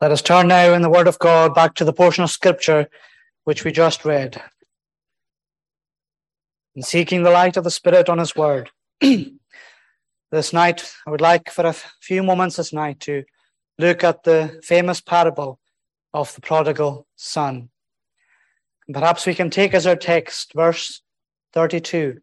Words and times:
Let 0.00 0.12
us 0.12 0.22
turn 0.22 0.48
now 0.48 0.72
in 0.72 0.80
the 0.80 0.88
Word 0.88 1.08
of 1.08 1.18
God 1.18 1.54
back 1.54 1.74
to 1.74 1.84
the 1.84 1.92
portion 1.92 2.24
of 2.24 2.30
Scripture 2.30 2.88
which 3.44 3.64
we 3.64 3.70
just 3.70 4.06
read. 4.06 4.42
In 6.74 6.82
seeking 6.82 7.22
the 7.22 7.30
light 7.30 7.58
of 7.58 7.64
the 7.64 7.70
Spirit 7.70 8.08
on 8.08 8.16
His 8.16 8.34
Word, 8.34 8.70
this 9.00 10.54
night, 10.54 10.90
I 11.06 11.10
would 11.10 11.20
like 11.20 11.50
for 11.50 11.66
a 11.66 11.74
few 12.00 12.22
moments 12.22 12.56
this 12.56 12.72
night 12.72 13.00
to 13.00 13.24
look 13.78 14.02
at 14.02 14.22
the 14.22 14.58
famous 14.64 15.02
parable 15.02 15.60
of 16.14 16.34
the 16.34 16.40
prodigal 16.40 17.06
son. 17.16 17.68
And 18.86 18.94
perhaps 18.94 19.26
we 19.26 19.34
can 19.34 19.50
take 19.50 19.74
as 19.74 19.86
our 19.86 19.96
text 19.96 20.54
verse 20.54 21.02
32. 21.52 22.20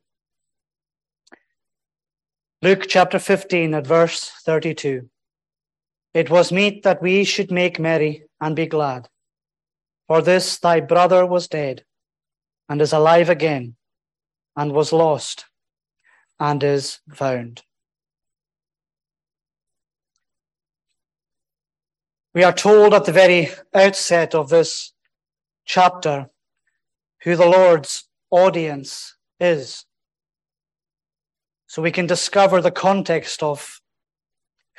Luke 2.63 2.85
chapter 2.87 3.19
15 3.19 3.75
at 3.75 3.85
verse 3.85 4.31
32. 4.43 5.07
It 6.13 6.29
was 6.29 6.51
meet 6.51 6.83
that 6.83 7.01
we 7.01 7.23
should 7.23 7.51
make 7.51 7.79
merry 7.79 8.23
and 8.41 8.55
be 8.55 8.65
glad. 8.65 9.09
For 10.07 10.21
this 10.21 10.57
thy 10.57 10.79
brother 10.79 11.25
was 11.25 11.47
dead, 11.47 11.83
and 12.69 12.81
is 12.81 12.93
alive 12.93 13.29
again, 13.29 13.75
and 14.55 14.71
was 14.71 14.93
lost, 14.93 15.45
and 16.39 16.63
is 16.63 16.99
found. 17.13 17.63
We 22.33 22.43
are 22.43 22.53
told 22.53 22.93
at 22.93 23.05
the 23.05 23.11
very 23.11 23.49
outset 23.73 24.35
of 24.35 24.49
this 24.49 24.93
chapter 25.65 26.29
who 27.23 27.35
the 27.35 27.47
Lord's 27.47 28.07
audience 28.29 29.15
is. 29.39 29.85
So 31.65 31.81
we 31.81 31.91
can 31.91 32.05
discover 32.05 32.61
the 32.61 32.71
context 32.71 33.43
of 33.43 33.81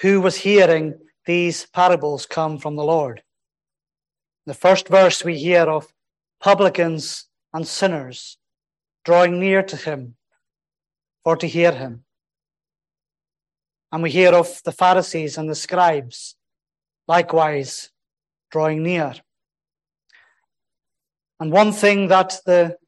who 0.01 0.21
was 0.21 0.37
hearing 0.37 0.95
these 1.29 1.67
parables 1.67 2.25
come 2.25 2.57
from 2.57 2.75
the 2.75 2.83
Lord. 2.83 3.23
The 4.47 4.55
first 4.55 4.89
verse, 4.89 5.23
we 5.23 5.37
hear 5.37 5.65
of 5.65 5.93
publicans 6.41 7.27
and 7.53 7.69
sinners 7.69 8.39
drawing 9.05 9.39
near 9.39 9.63
to 9.63 9.77
him 9.77 10.17
for 11.23 11.37
to 11.37 11.47
hear 11.47 11.73
him. 11.73 12.05
And 13.93 14.03
we 14.03 14.11
hear 14.11 14.33
of 14.35 14.63
the 14.65 14.73
Pharisees 14.73 15.37
and 15.37 15.51
the 15.51 15.55
scribes 15.55 16.35
likewise 17.07 17.91
drawing 18.51 18.83
near. 18.83 19.13
And 21.41 21.53
one 21.53 21.73
thing 21.73 22.09
that 22.09 22.41
the 22.47 22.79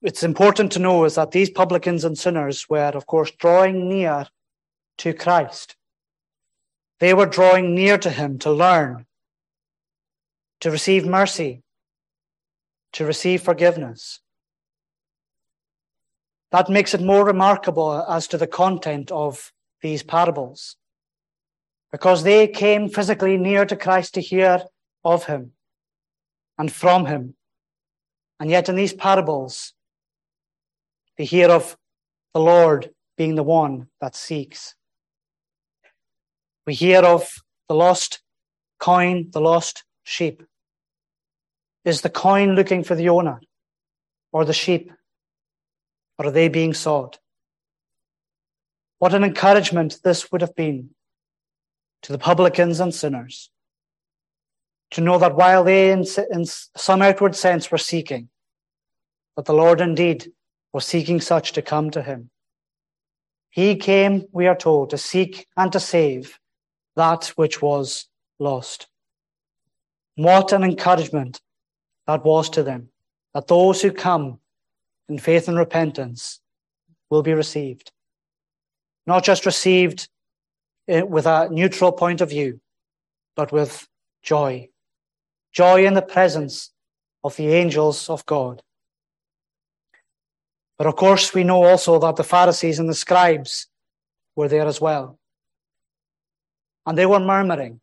it's 0.00 0.22
important 0.22 0.72
to 0.72 0.78
know 0.78 1.04
is 1.04 1.16
that 1.16 1.32
these 1.32 1.50
publicans 1.50 2.02
and 2.02 2.16
sinners 2.16 2.66
were, 2.70 2.92
of 2.94 3.04
course, 3.04 3.30
drawing 3.32 3.90
near 3.90 4.26
to 4.98 5.12
Christ. 5.12 5.75
They 6.98 7.12
were 7.12 7.26
drawing 7.26 7.74
near 7.74 7.98
to 7.98 8.10
him 8.10 8.38
to 8.38 8.50
learn, 8.50 9.06
to 10.60 10.70
receive 10.70 11.06
mercy, 11.06 11.62
to 12.92 13.04
receive 13.04 13.42
forgiveness. 13.42 14.20
That 16.52 16.70
makes 16.70 16.94
it 16.94 17.02
more 17.02 17.24
remarkable 17.24 18.02
as 18.08 18.26
to 18.28 18.38
the 18.38 18.46
content 18.46 19.12
of 19.12 19.52
these 19.82 20.02
parables, 20.02 20.76
because 21.92 22.22
they 22.22 22.48
came 22.48 22.88
physically 22.88 23.36
near 23.36 23.66
to 23.66 23.76
Christ 23.76 24.14
to 24.14 24.20
hear 24.20 24.62
of 25.04 25.26
him 25.26 25.52
and 26.56 26.72
from 26.72 27.06
him. 27.06 27.34
And 28.40 28.50
yet, 28.50 28.68
in 28.68 28.76
these 28.76 28.94
parables, 28.94 29.74
they 31.18 31.24
hear 31.24 31.50
of 31.50 31.76
the 32.32 32.40
Lord 32.40 32.90
being 33.16 33.34
the 33.34 33.42
one 33.42 33.88
that 34.00 34.14
seeks. 34.14 34.74
We 36.66 36.74
hear 36.74 37.00
of 37.00 37.28
the 37.68 37.74
lost 37.74 38.20
coin, 38.80 39.30
the 39.30 39.40
lost 39.40 39.84
sheep. 40.02 40.42
Is 41.84 42.00
the 42.00 42.10
coin 42.10 42.56
looking 42.56 42.82
for 42.82 42.96
the 42.96 43.08
owner 43.08 43.40
or 44.32 44.44
the 44.44 44.52
sheep? 44.52 44.90
Or 46.18 46.26
are 46.26 46.30
they 46.32 46.48
being 46.48 46.74
sought? 46.74 47.18
What 48.98 49.14
an 49.14 49.22
encouragement 49.22 49.98
this 50.02 50.32
would 50.32 50.40
have 50.40 50.56
been 50.56 50.90
to 52.02 52.12
the 52.12 52.18
publicans 52.18 52.80
and 52.80 52.92
sinners 52.92 53.50
to 54.90 55.00
know 55.00 55.18
that 55.18 55.36
while 55.36 55.62
they, 55.62 55.90
in, 55.90 56.04
in 56.32 56.44
some 56.44 57.02
outward 57.02 57.36
sense, 57.36 57.70
were 57.70 57.78
seeking, 57.78 58.28
that 59.36 59.44
the 59.44 59.52
Lord 59.52 59.80
indeed 59.80 60.32
was 60.72 60.84
seeking 60.86 61.20
such 61.20 61.52
to 61.52 61.62
come 61.62 61.90
to 61.90 62.02
him. 62.02 62.30
He 63.50 63.76
came, 63.76 64.24
we 64.32 64.46
are 64.46 64.56
told, 64.56 64.90
to 64.90 64.98
seek 64.98 65.46
and 65.56 65.70
to 65.72 65.80
save 65.80 66.38
that 66.96 67.26
which 67.36 67.62
was 67.62 68.08
lost. 68.38 68.88
What 70.16 70.52
an 70.52 70.64
encouragement 70.64 71.40
that 72.06 72.24
was 72.24 72.48
to 72.50 72.62
them, 72.62 72.88
that 73.34 73.46
those 73.46 73.82
who 73.82 73.92
come 73.92 74.40
in 75.08 75.18
faith 75.18 75.46
and 75.46 75.58
repentance 75.58 76.40
will 77.10 77.22
be 77.22 77.34
received. 77.34 77.92
Not 79.06 79.24
just 79.24 79.46
received 79.46 80.08
eh, 80.88 81.02
with 81.02 81.26
a 81.26 81.48
neutral 81.50 81.92
point 81.92 82.20
of 82.20 82.30
view, 82.30 82.60
but 83.36 83.52
with 83.52 83.86
joy. 84.22 84.68
Joy 85.52 85.86
in 85.86 85.94
the 85.94 86.02
presence 86.02 86.72
of 87.22 87.36
the 87.36 87.48
angels 87.48 88.08
of 88.08 88.24
God. 88.26 88.62
But 90.78 90.86
of 90.86 90.96
course, 90.96 91.34
we 91.34 91.44
know 91.44 91.64
also 91.64 91.98
that 91.98 92.16
the 92.16 92.24
Pharisees 92.24 92.78
and 92.78 92.88
the 92.88 92.94
scribes 92.94 93.68
were 94.34 94.48
there 94.48 94.66
as 94.66 94.80
well 94.80 95.18
and 96.86 96.96
they 96.96 97.06
were 97.06 97.20
murmuring. 97.20 97.80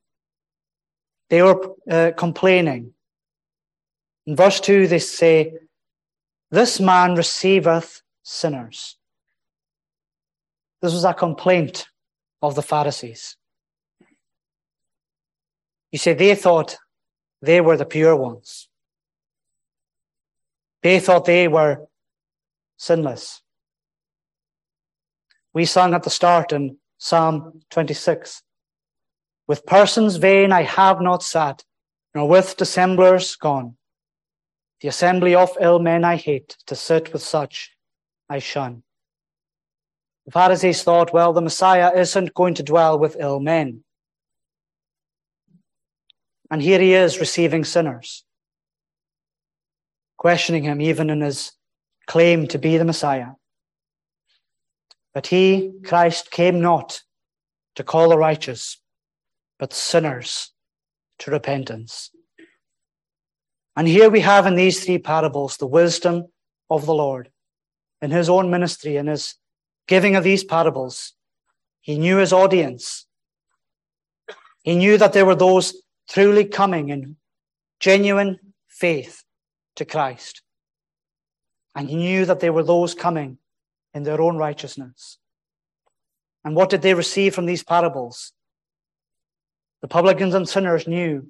They 1.29 1.41
were 1.41 1.75
uh, 1.89 2.11
complaining. 2.17 2.93
In 4.25 4.35
verse 4.35 4.59
2, 4.61 4.87
they 4.87 4.99
say, 4.99 5.53
This 6.49 6.79
man 6.79 7.15
receiveth 7.15 8.01
sinners. 8.23 8.97
This 10.81 10.93
was 10.93 11.03
a 11.03 11.13
complaint 11.13 11.87
of 12.41 12.55
the 12.55 12.61
Pharisees. 12.61 13.35
You 15.91 15.99
see, 15.99 16.13
they 16.13 16.35
thought 16.35 16.77
they 17.41 17.61
were 17.61 17.77
the 17.77 17.85
pure 17.85 18.15
ones. 18.15 18.69
They 20.81 20.99
thought 20.99 21.25
they 21.25 21.47
were 21.47 21.87
sinless. 22.77 23.41
We 25.53 25.65
sang 25.65 25.93
at 25.93 26.03
the 26.03 26.09
start 26.09 26.51
in 26.51 26.77
Psalm 26.97 27.61
26 27.69 28.41
with 29.53 29.67
persons 29.67 30.15
vain 30.15 30.51
I 30.51 30.63
have 30.63 30.99
not 30.99 31.21
sat, 31.21 31.63
nor 32.15 32.27
with 32.27 32.57
dissemblers 32.57 33.35
gone. 33.35 33.77
The 34.81 34.87
assembly 34.87 35.35
of 35.35 35.55
ill 35.61 35.77
men 35.77 36.03
I 36.03 36.15
hate, 36.15 36.57
to 36.65 36.75
sit 36.75 37.13
with 37.13 37.21
such 37.21 37.71
I 38.27 38.39
shun. 38.39 38.81
The 40.25 40.31
Pharisees 40.31 40.81
thought, 40.81 41.13
well, 41.13 41.33
the 41.33 41.41
Messiah 41.49 41.91
isn't 41.95 42.33
going 42.33 42.55
to 42.55 42.63
dwell 42.63 42.97
with 42.97 43.15
ill 43.19 43.39
men. 43.39 43.83
And 46.49 46.59
here 46.59 46.79
he 46.79 46.95
is 46.95 47.19
receiving 47.19 47.63
sinners, 47.63 48.23
questioning 50.17 50.63
him 50.63 50.81
even 50.81 51.11
in 51.11 51.21
his 51.21 51.51
claim 52.07 52.47
to 52.47 52.57
be 52.57 52.77
the 52.77 52.85
Messiah. 52.85 53.33
But 55.13 55.27
he, 55.27 55.73
Christ, 55.85 56.31
came 56.31 56.59
not 56.59 57.03
to 57.75 57.83
call 57.83 58.09
the 58.09 58.17
righteous, 58.17 58.79
but 59.63 59.71
sinners 59.71 60.51
to 61.17 61.31
repentance. 61.31 62.11
And 63.77 63.87
here 63.87 64.09
we 64.09 64.19
have 64.19 64.45
in 64.45 64.55
these 64.55 64.83
three 64.83 64.97
parables 64.97 65.55
the 65.55 65.65
wisdom 65.65 66.25
of 66.69 66.85
the 66.85 66.93
Lord 66.93 67.31
in 68.01 68.11
his 68.11 68.27
own 68.27 68.51
ministry, 68.51 68.97
in 68.97 69.07
his 69.07 69.35
giving 69.87 70.17
of 70.17 70.25
these 70.25 70.43
parables. 70.43 71.13
He 71.79 71.97
knew 71.97 72.17
his 72.17 72.33
audience. 72.33 73.05
He 74.65 74.75
knew 74.75 74.97
that 74.97 75.13
there 75.13 75.25
were 75.25 75.33
those 75.33 75.81
truly 76.09 76.43
coming 76.43 76.89
in 76.89 77.15
genuine 77.79 78.39
faith 78.67 79.23
to 79.77 79.85
Christ. 79.85 80.41
And 81.73 81.89
he 81.89 81.95
knew 81.95 82.25
that 82.25 82.41
there 82.41 82.51
were 82.51 82.63
those 82.63 82.93
coming 82.93 83.37
in 83.93 84.03
their 84.03 84.19
own 84.19 84.35
righteousness. 84.35 85.19
And 86.43 86.53
what 86.53 86.69
did 86.69 86.81
they 86.81 86.93
receive 86.93 87.33
from 87.33 87.45
these 87.45 87.63
parables? 87.63 88.33
The 89.83 89.89
publicans 89.89 90.33
and 90.33 90.47
sinners 90.47 90.87
knew 90.87 91.27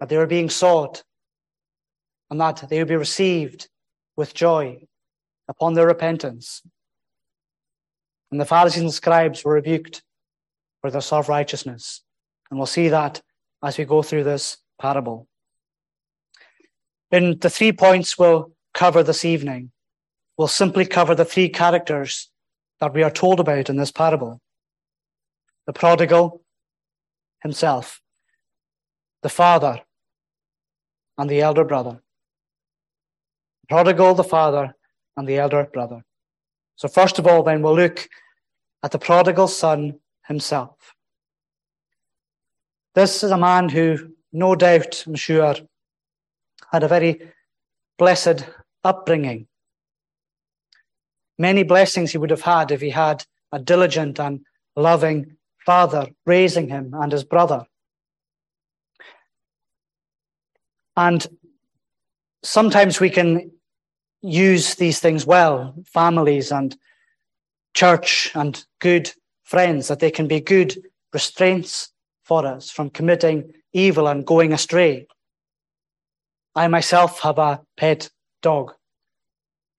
that 0.00 0.08
they 0.08 0.16
were 0.16 0.26
being 0.26 0.48
sought 0.48 1.04
and 2.30 2.40
that 2.40 2.64
they 2.70 2.78
would 2.78 2.88
be 2.88 2.96
received 2.96 3.68
with 4.16 4.32
joy 4.32 4.86
upon 5.46 5.74
their 5.74 5.86
repentance. 5.86 6.62
And 8.30 8.40
the 8.40 8.46
Pharisees 8.46 8.80
and 8.80 8.94
scribes 8.94 9.44
were 9.44 9.52
rebuked 9.52 10.02
for 10.80 10.90
their 10.90 11.02
self 11.02 11.28
righteousness. 11.28 12.02
And 12.50 12.58
we'll 12.58 12.64
see 12.64 12.88
that 12.88 13.20
as 13.62 13.76
we 13.76 13.84
go 13.84 14.02
through 14.02 14.24
this 14.24 14.56
parable. 14.80 15.28
In 17.10 17.38
the 17.40 17.50
three 17.50 17.72
points 17.72 18.18
we'll 18.18 18.52
cover 18.72 19.02
this 19.02 19.26
evening, 19.26 19.70
we'll 20.38 20.48
simply 20.48 20.86
cover 20.86 21.14
the 21.14 21.26
three 21.26 21.50
characters 21.50 22.30
that 22.80 22.94
we 22.94 23.02
are 23.02 23.10
told 23.10 23.38
about 23.38 23.68
in 23.68 23.76
this 23.76 23.92
parable 23.92 24.40
the 25.66 25.74
prodigal, 25.74 26.42
himself. 27.42 28.00
the 29.22 29.28
father, 29.28 29.82
and 31.18 31.28
the 31.28 31.40
elder 31.42 31.64
brother. 31.64 32.00
Prodigal, 33.68 34.14
the 34.14 34.24
father, 34.24 34.74
and 35.16 35.28
the 35.28 35.38
elder 35.38 35.68
brother. 35.70 36.02
So, 36.76 36.88
first 36.88 37.18
of 37.18 37.26
all, 37.26 37.42
then, 37.42 37.60
we'll 37.60 37.76
look 37.76 38.08
at 38.82 38.90
the 38.90 38.98
prodigal 38.98 39.48
son 39.48 40.00
himself. 40.26 40.94
This 42.94 43.22
is 43.22 43.30
a 43.30 43.36
man 43.36 43.68
who, 43.68 44.14
no 44.32 44.54
doubt, 44.54 45.04
I'm 45.06 45.14
sure, 45.14 45.54
had 46.72 46.82
a 46.82 46.88
very 46.88 47.32
blessed 47.98 48.46
upbringing. 48.82 49.46
Many 51.38 51.62
blessings 51.62 52.12
he 52.12 52.18
would 52.18 52.30
have 52.30 52.42
had 52.42 52.70
if 52.70 52.80
he 52.80 52.90
had 52.90 53.24
a 53.52 53.58
diligent 53.58 54.18
and 54.18 54.40
loving 54.76 55.36
father 55.70 56.08
raising 56.26 56.68
him 56.68 56.92
and 56.94 57.12
his 57.12 57.22
brother. 57.22 57.64
And 60.96 61.24
sometimes 62.42 62.98
we 62.98 63.08
can 63.08 63.52
use 64.20 64.74
these 64.74 64.98
things 64.98 65.24
well, 65.24 65.72
families 65.86 66.50
and 66.50 66.76
church 67.72 68.32
and 68.34 68.66
good 68.80 69.12
friends, 69.44 69.86
that 69.86 70.00
they 70.00 70.10
can 70.10 70.26
be 70.26 70.40
good 70.40 70.76
restraints 71.12 71.92
for 72.24 72.44
us 72.44 72.68
from 72.68 72.90
committing 72.90 73.52
evil 73.72 74.08
and 74.08 74.26
going 74.26 74.52
astray. 74.52 75.06
I 76.56 76.66
myself 76.66 77.20
have 77.20 77.38
a 77.38 77.60
pet 77.76 78.10
dog 78.42 78.74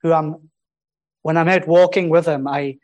who 0.02 0.14
I'm, 0.14 0.52
when 1.22 1.36
I'm 1.36 1.50
out 1.50 1.68
walking 1.68 2.08
with 2.08 2.28
him, 2.28 2.48
I 2.48 2.78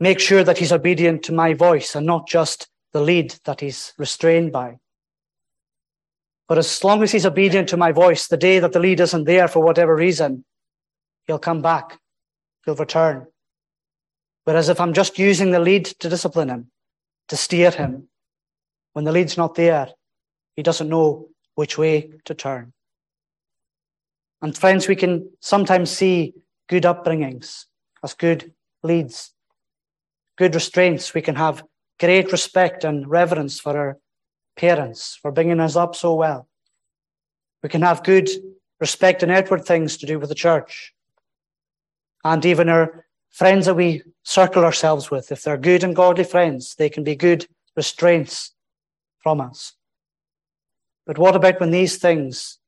make 0.00 0.18
sure 0.18 0.42
that 0.42 0.58
he's 0.58 0.72
obedient 0.72 1.22
to 1.24 1.32
my 1.32 1.54
voice 1.54 1.94
and 1.94 2.06
not 2.06 2.26
just 2.26 2.68
the 2.92 3.00
lead 3.00 3.36
that 3.44 3.60
he's 3.60 3.92
restrained 3.98 4.50
by. 4.50 4.78
But 6.48 6.58
as 6.58 6.82
long 6.82 7.02
as 7.02 7.12
he's 7.12 7.26
obedient 7.26 7.68
to 7.68 7.76
my 7.76 7.92
voice, 7.92 8.26
the 8.26 8.36
day 8.36 8.58
that 8.58 8.72
the 8.72 8.80
lead 8.80 8.98
isn't 8.98 9.24
there 9.24 9.46
for 9.46 9.60
whatever 9.60 9.94
reason, 9.94 10.44
he'll 11.26 11.38
come 11.38 11.62
back, 11.62 12.00
he'll 12.64 12.74
return. 12.74 13.26
Whereas 14.44 14.68
if 14.68 14.80
I'm 14.80 14.94
just 14.94 15.18
using 15.18 15.52
the 15.52 15.60
lead 15.60 15.84
to 15.84 16.08
discipline 16.08 16.48
him, 16.48 16.70
to 17.28 17.36
steer 17.36 17.70
him, 17.70 18.08
when 18.94 19.04
the 19.04 19.12
lead's 19.12 19.36
not 19.36 19.54
there, 19.54 19.88
he 20.56 20.62
doesn't 20.62 20.88
know 20.88 21.28
which 21.54 21.78
way 21.78 22.10
to 22.24 22.34
turn. 22.34 22.72
And 24.42 24.56
friends, 24.56 24.88
we 24.88 24.96
can 24.96 25.30
sometimes 25.40 25.90
see 25.90 26.34
good 26.68 26.82
upbringings 26.84 27.66
as 28.02 28.14
good 28.14 28.52
leads, 28.82 29.32
good 30.40 30.54
restraints. 30.54 31.12
We 31.12 31.20
can 31.20 31.34
have 31.36 31.62
great 31.98 32.32
respect 32.32 32.82
and 32.82 33.06
reverence 33.06 33.60
for 33.60 33.76
our 33.76 33.98
parents 34.56 35.18
for 35.20 35.30
bringing 35.30 35.60
us 35.60 35.76
up 35.76 35.94
so 35.94 36.14
well. 36.14 36.48
We 37.62 37.68
can 37.68 37.82
have 37.82 38.02
good 38.02 38.30
respect 38.80 39.22
and 39.22 39.30
outward 39.30 39.66
things 39.66 39.98
to 39.98 40.06
do 40.06 40.18
with 40.18 40.30
the 40.30 40.34
church. 40.34 40.94
And 42.24 42.42
even 42.46 42.70
our 42.70 43.04
friends 43.28 43.66
that 43.66 43.74
we 43.74 44.02
circle 44.22 44.64
ourselves 44.64 45.10
with, 45.10 45.30
if 45.30 45.42
they're 45.42 45.58
good 45.58 45.84
and 45.84 45.94
godly 45.94 46.24
friends, 46.24 46.74
they 46.74 46.88
can 46.88 47.04
be 47.04 47.16
good 47.16 47.46
restraints 47.76 48.52
from 49.22 49.42
us. 49.42 49.74
But 51.06 51.18
what 51.18 51.36
about 51.36 51.60
when 51.60 51.70
these 51.70 51.98
things 51.98 52.58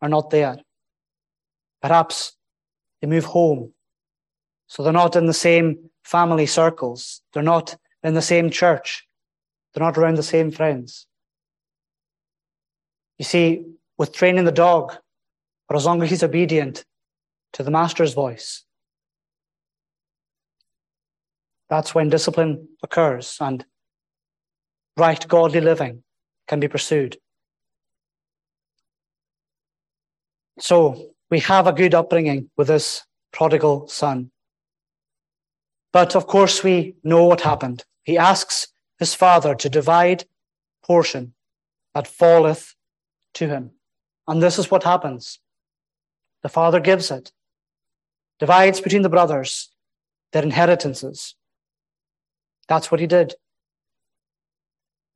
are 0.00 0.08
not 0.08 0.30
there? 0.30 0.56
Perhaps 1.82 2.32
they 3.02 3.08
move 3.08 3.26
home. 3.26 3.74
So 4.68 4.82
they're 4.82 5.02
not 5.04 5.16
in 5.16 5.26
the 5.26 5.34
same 5.34 5.90
family 6.04 6.46
circles. 6.46 7.22
They're 7.32 7.42
not 7.42 7.76
in 8.02 8.14
the 8.14 8.22
same 8.22 8.50
church. 8.50 9.06
They're 9.72 9.84
not 9.84 9.98
around 9.98 10.16
the 10.16 10.22
same 10.22 10.50
friends. 10.50 11.06
You 13.18 13.24
see, 13.24 13.64
with 13.98 14.12
training 14.12 14.44
the 14.44 14.52
dog, 14.52 14.96
for 15.66 15.76
as 15.76 15.86
long 15.86 16.02
as 16.02 16.10
he's 16.10 16.22
obedient 16.22 16.84
to 17.54 17.62
the 17.62 17.70
master's 17.70 18.12
voice, 18.12 18.64
that's 21.68 21.94
when 21.94 22.10
discipline 22.10 22.68
occurs 22.82 23.38
and 23.40 23.64
right 24.96 25.26
godly 25.26 25.60
living 25.60 26.02
can 26.46 26.60
be 26.60 26.68
pursued. 26.68 27.16
So 30.58 31.14
we 31.30 31.40
have 31.40 31.66
a 31.66 31.72
good 31.72 31.94
upbringing 31.94 32.50
with 32.56 32.68
this 32.68 33.02
prodigal 33.32 33.88
son. 33.88 34.30
But 35.94 36.16
of 36.16 36.26
course, 36.26 36.64
we 36.64 36.96
know 37.04 37.24
what 37.24 37.42
happened. 37.42 37.84
He 38.02 38.18
asks 38.18 38.66
his 38.98 39.14
father 39.14 39.54
to 39.54 39.68
divide 39.68 40.24
portion 40.82 41.34
that 41.94 42.08
falleth 42.08 42.74
to 43.34 43.46
him. 43.46 43.70
And 44.26 44.42
this 44.42 44.58
is 44.58 44.72
what 44.72 44.82
happens. 44.82 45.38
The 46.42 46.48
father 46.48 46.80
gives 46.80 47.12
it, 47.12 47.30
divides 48.40 48.80
between 48.80 49.02
the 49.02 49.08
brothers 49.08 49.70
their 50.32 50.42
inheritances. 50.42 51.36
That's 52.66 52.90
what 52.90 53.00
he 53.00 53.06
did. 53.06 53.36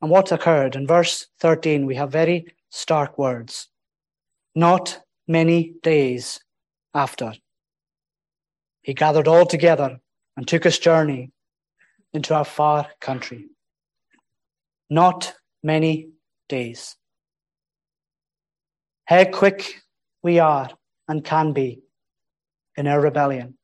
And 0.01 0.13
what 0.13 0.31
occurred? 0.31 0.77
In 0.77 0.87
verse 0.87 1.27
13, 1.41 1.87
we 1.87 1.97
have 1.97 2.13
very 2.13 2.55
stark 2.71 3.19
words. 3.19 3.67
Not 4.55 5.01
many 5.27 5.75
days 5.83 6.39
after, 6.95 7.33
he 8.83 8.95
gathered 8.95 9.27
all 9.27 9.45
together 9.45 9.99
and 10.39 10.47
took 10.47 10.63
his 10.63 10.79
journey 10.79 11.33
into 12.13 12.39
a 12.39 12.45
far 12.45 12.87
country. 13.01 13.47
Not 14.89 15.35
many 15.65 16.11
days. 16.49 16.95
How 19.05 19.25
quick 19.25 19.83
we 20.23 20.39
are 20.39 20.71
and 21.09 21.25
can 21.25 21.53
be 21.53 21.81
in 22.77 22.87
our 22.87 23.01
rebellion. 23.01 23.59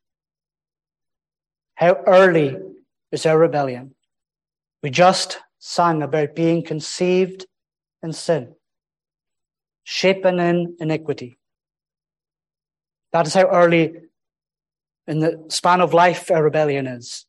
How 1.77 1.95
early 2.09 2.57
is 3.13 3.25
our 3.25 3.39
rebellion? 3.39 3.95
We 4.83 4.91
just 4.91 5.39
sang 5.61 6.03
about 6.03 6.35
being 6.35 6.65
conceived 6.65 7.47
in 8.03 8.13
sin, 8.13 8.53
shapen 9.85 10.41
in 10.41 10.77
iniquity. 10.81 11.39
That 13.13 13.29
is 13.29 13.35
how 13.35 13.47
early 13.47 13.95
in 15.07 15.21
the 15.21 15.45
span 15.49 15.81
of 15.81 15.95
life 15.95 16.31
our 16.31 16.43
rebellion 16.43 16.87
is. 16.87 17.27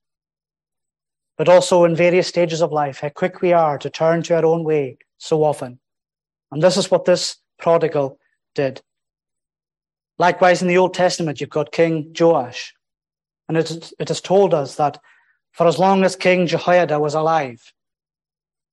But 1.37 1.49
also 1.49 1.83
in 1.83 1.95
various 1.95 2.27
stages 2.27 2.61
of 2.61 2.71
life, 2.71 2.99
how 2.99 3.09
quick 3.09 3.41
we 3.41 3.51
are 3.51 3.77
to 3.77 3.89
turn 3.89 4.23
to 4.23 4.35
our 4.35 4.45
own 4.45 4.63
way 4.63 4.97
so 5.17 5.43
often. 5.43 5.79
And 6.51 6.63
this 6.63 6.77
is 6.77 6.89
what 6.89 7.05
this 7.05 7.37
prodigal 7.59 8.17
did. 8.53 8.81
Likewise, 10.17 10.61
in 10.61 10.69
the 10.69 10.77
Old 10.77 10.93
Testament, 10.93 11.41
you've 11.41 11.49
got 11.49 11.73
King 11.73 12.13
Joash. 12.17 12.73
And 13.49 13.57
it, 13.57 13.91
it 13.99 14.07
has 14.07 14.21
told 14.21 14.53
us 14.53 14.75
that 14.75 14.99
for 15.51 15.67
as 15.67 15.77
long 15.77 16.03
as 16.03 16.15
King 16.15 16.47
Jehoiada 16.47 16.99
was 16.99 17.15
alive, 17.15 17.73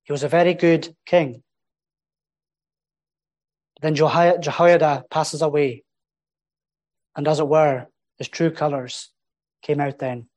he 0.03 0.11
was 0.11 0.23
a 0.23 0.29
very 0.29 0.53
good 0.53 0.95
king. 1.05 1.43
Then 3.81 3.95
Jehoiada 3.95 5.05
passes 5.09 5.41
away, 5.41 5.83
and 7.15 7.27
as 7.27 7.39
it 7.39 7.47
were, 7.47 7.87
his 8.23 8.29
true 8.29 8.51
colours 8.51 9.09
came 9.61 9.81
out 9.81 9.99
then. 9.99 10.27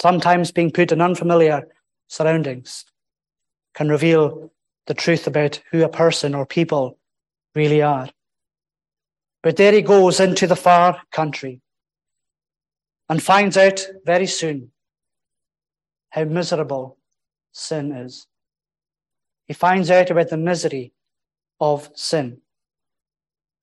Sometimes 0.00 0.52
being 0.52 0.70
put 0.70 0.92
in 0.92 1.00
unfamiliar 1.00 1.66
surroundings 2.06 2.84
can 3.74 3.88
reveal 3.88 4.52
the 4.86 4.94
truth 4.94 5.26
about 5.26 5.60
who 5.72 5.82
a 5.82 5.88
person 5.88 6.36
or 6.36 6.46
people 6.46 6.98
really 7.56 7.82
are. 7.82 8.08
But 9.42 9.56
there 9.56 9.72
he 9.72 9.82
goes 9.82 10.20
into 10.20 10.46
the 10.46 10.54
far 10.54 11.02
country 11.10 11.62
and 13.08 13.20
finds 13.20 13.56
out 13.56 13.84
very 14.04 14.28
soon 14.28 14.70
how 16.10 16.24
miserable 16.24 16.96
sin 17.50 17.90
is. 17.90 18.28
He 19.48 19.54
finds 19.54 19.90
out 19.90 20.10
about 20.10 20.28
the 20.28 20.36
misery 20.36 20.92
of 21.58 21.90
sin. 21.96 22.38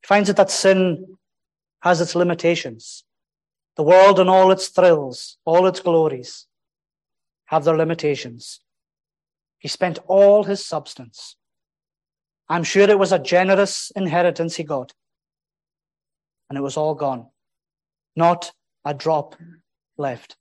He 0.02 0.08
finds 0.08 0.30
out 0.30 0.36
that 0.36 0.52
sin 0.52 1.18
has 1.84 2.00
its 2.00 2.16
limitations. 2.16 3.04
The 3.76 3.84
world 3.84 4.18
and 4.18 4.30
all 4.30 4.52
its 4.52 4.70
thrills, 4.70 5.38
all 5.44 5.68
its 5.68 5.82
glories 5.82 6.48
have 7.48 7.66
their 7.66 7.76
limitations. 7.76 8.62
He 9.60 9.68
spent 9.68 10.00
all 10.08 10.46
his 10.46 10.66
substance. 10.66 11.36
I'm 12.48 12.64
sure 12.64 12.90
it 12.90 12.98
was 12.98 13.12
a 13.12 13.20
generous 13.20 13.92
inheritance 13.98 14.56
he 14.56 14.64
got. 14.64 14.94
And 16.50 16.58
it 16.58 16.62
was 16.62 16.78
all 16.78 16.96
gone. 16.96 17.28
Not 18.16 18.54
a 18.86 18.94
drop 18.94 19.36
left. 19.98 20.38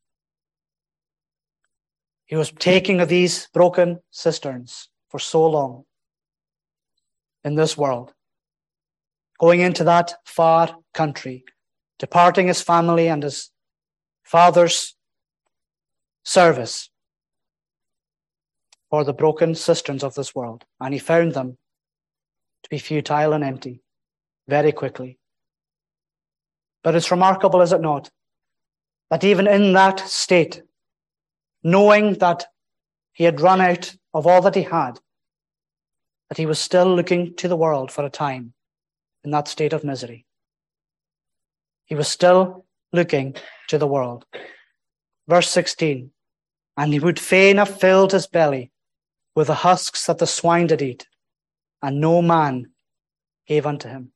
He 2.27 2.37
was 2.37 2.53
taking 2.53 3.01
of 3.01 3.09
these 3.09 3.49
broken 3.53 3.99
cisterns 4.13 4.89
for 5.09 5.19
so 5.19 5.45
long 5.49 5.85
in 7.43 7.57
this 7.57 7.77
world, 7.77 8.13
going 9.41 9.59
into 9.61 9.83
that 9.85 10.15
far 10.25 10.77
country, 10.93 11.45
departing 11.99 12.49
his 12.49 12.63
family 12.63 13.09
and 13.09 13.23
his 13.23 13.51
father's 14.23 14.97
service 16.25 16.91
for 18.91 19.05
the 19.05 19.13
broken 19.13 19.55
cisterns 19.55 20.05
of 20.05 20.15
this 20.15 20.35
world. 20.35 20.65
And 20.81 20.93
he 20.93 21.01
found 21.01 21.35
them 21.35 21.57
to 22.63 22.71
be 22.71 22.79
futile 22.79 23.33
and 23.33 23.43
empty 23.43 23.83
very 24.49 24.73
quickly. 24.73 25.19
But 26.83 26.95
it's 26.95 27.11
remarkable, 27.11 27.61
is 27.61 27.73
it 27.73 27.81
not, 27.81 28.11
that 29.11 29.25
even 29.25 29.47
in 29.47 29.73
that 29.73 30.01
state, 30.01 30.63
knowing 31.63 32.15
that 32.15 32.47
he 33.13 33.25
had 33.25 33.41
run 33.41 33.61
out 33.61 33.95
of 34.15 34.27
all 34.27 34.43
that 34.43 34.55
he 34.55 34.63
had, 34.63 34.99
that 36.29 36.39
he 36.39 36.47
was 36.47 36.59
still 36.59 36.95
looking 36.95 37.35
to 37.37 37.47
the 37.47 37.57
world 37.57 37.93
for 37.93 38.05
a 38.05 38.11
time 38.11 38.55
in 39.23 39.31
that 39.31 39.49
state 39.49 39.73
of 39.73 39.85
misery. 39.85 40.27
He 41.93 41.97
was 41.97 42.09
still 42.09 42.65
looking 42.95 43.37
to 43.69 43.77
the 43.77 43.87
world. 43.87 44.25
Verse 45.29 45.51
16, 45.51 46.11
and 46.79 46.91
he 46.91 46.99
would 46.99 47.21
fain 47.21 47.59
have 47.59 47.79
filled 47.79 48.13
his 48.13 48.27
belly 48.27 48.73
with 49.37 49.49
the 49.49 49.57
husks 49.57 50.07
that 50.07 50.17
the 50.17 50.27
swine 50.27 50.69
did 50.69 50.81
eat, 50.81 51.07
and 51.83 52.01
no 52.01 52.23
man 52.23 52.71
gave 53.47 53.67
unto 53.67 53.91
him. 53.91 54.13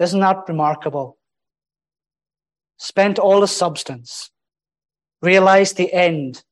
Isn't 0.00 0.18
that 0.18 0.48
remarkable? 0.48 1.18
Spent 2.78 3.20
all 3.20 3.42
his 3.42 3.52
substance, 3.52 4.32
realized 5.22 5.76
the 5.76 5.92
end 5.92 6.42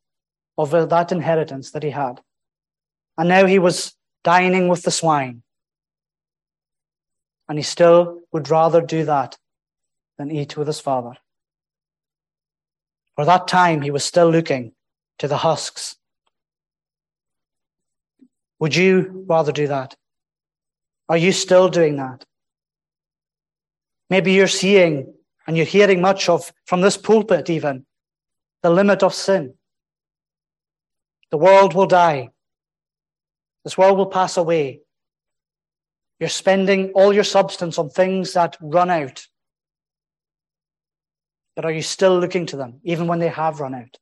of 0.57 0.71
that 0.71 1.11
inheritance 1.11 1.73
that 1.73 1.83
he 1.83 1.91
had. 1.91 2.21
And 3.17 3.29
now 3.29 3.47
he 3.47 3.59
was 3.59 3.97
dining 4.23 4.69
with 4.69 4.85
the 4.85 4.93
swine. 4.93 5.43
And 7.49 7.59
he 7.59 7.65
still 7.65 8.21
would 8.31 8.49
rather 8.49 8.81
do 8.81 9.05
that 9.05 9.37
than 10.19 10.31
eat 10.31 10.57
with 10.57 10.67
his 10.67 10.81
father. 10.81 11.17
For 13.17 13.25
that 13.25 13.49
time, 13.49 13.83
he 13.83 13.91
was 13.91 14.05
still 14.05 14.31
looking 14.31 14.73
to 15.19 15.29
the 15.29 15.39
husks. 15.39 15.97
Would 18.61 18.75
you 18.75 19.25
rather 19.29 19.53
do 19.53 19.69
that? 19.69 19.97
Are 21.09 21.17
you 21.17 21.33
still 21.33 21.69
doing 21.69 21.97
that? 21.97 22.25
Maybe 24.11 24.33
you're 24.33 24.49
seeing 24.49 25.15
and 25.47 25.57
you're 25.57 25.67
hearing 25.67 26.01
much 26.01 26.29
of, 26.29 26.53
from 26.67 26.81
this 26.81 26.97
pulpit 26.97 27.49
even, 27.49 27.87
the 28.63 28.71
limit 28.71 29.03
of 29.03 29.15
sin. 29.15 29.55
The 31.31 31.39
world 31.39 31.75
will 31.75 31.87
die. 31.87 32.31
This 33.65 33.79
world 33.79 33.99
will 33.99 34.07
pass 34.07 34.37
away. 34.37 34.81
You're 36.21 36.29
spending 36.29 36.91
all 36.95 37.13
your 37.13 37.25
substance 37.25 37.79
on 37.79 37.91
things 37.91 38.33
that 38.33 38.57
run 38.61 38.91
out. 38.91 39.27
But 41.59 41.65
are 41.65 41.73
you 41.73 41.83
still 41.83 42.17
looking 42.17 42.47
to 42.47 42.57
them, 42.57 42.79
even 42.85 43.09
when 43.09 43.19
they 43.19 43.31
have 43.31 43.59
run 43.59 43.75
out? 43.75 43.99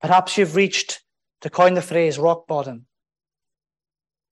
Perhaps 0.00 0.38
you've 0.38 0.54
reached, 0.54 1.02
to 1.40 1.50
coin 1.50 1.74
the 1.74 1.82
phrase, 1.82 2.16
rock 2.16 2.46
bottom. 2.46 2.86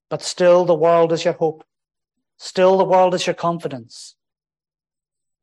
But 0.09 0.23
still, 0.23 0.65
the 0.65 0.73
world 0.73 1.13
is 1.13 1.25
your 1.25 1.35
hope. 1.35 1.65
Still, 2.37 2.79
the 2.79 2.85
world 2.85 3.13
is 3.13 3.27
your 3.27 3.35
confidence. 3.35 4.15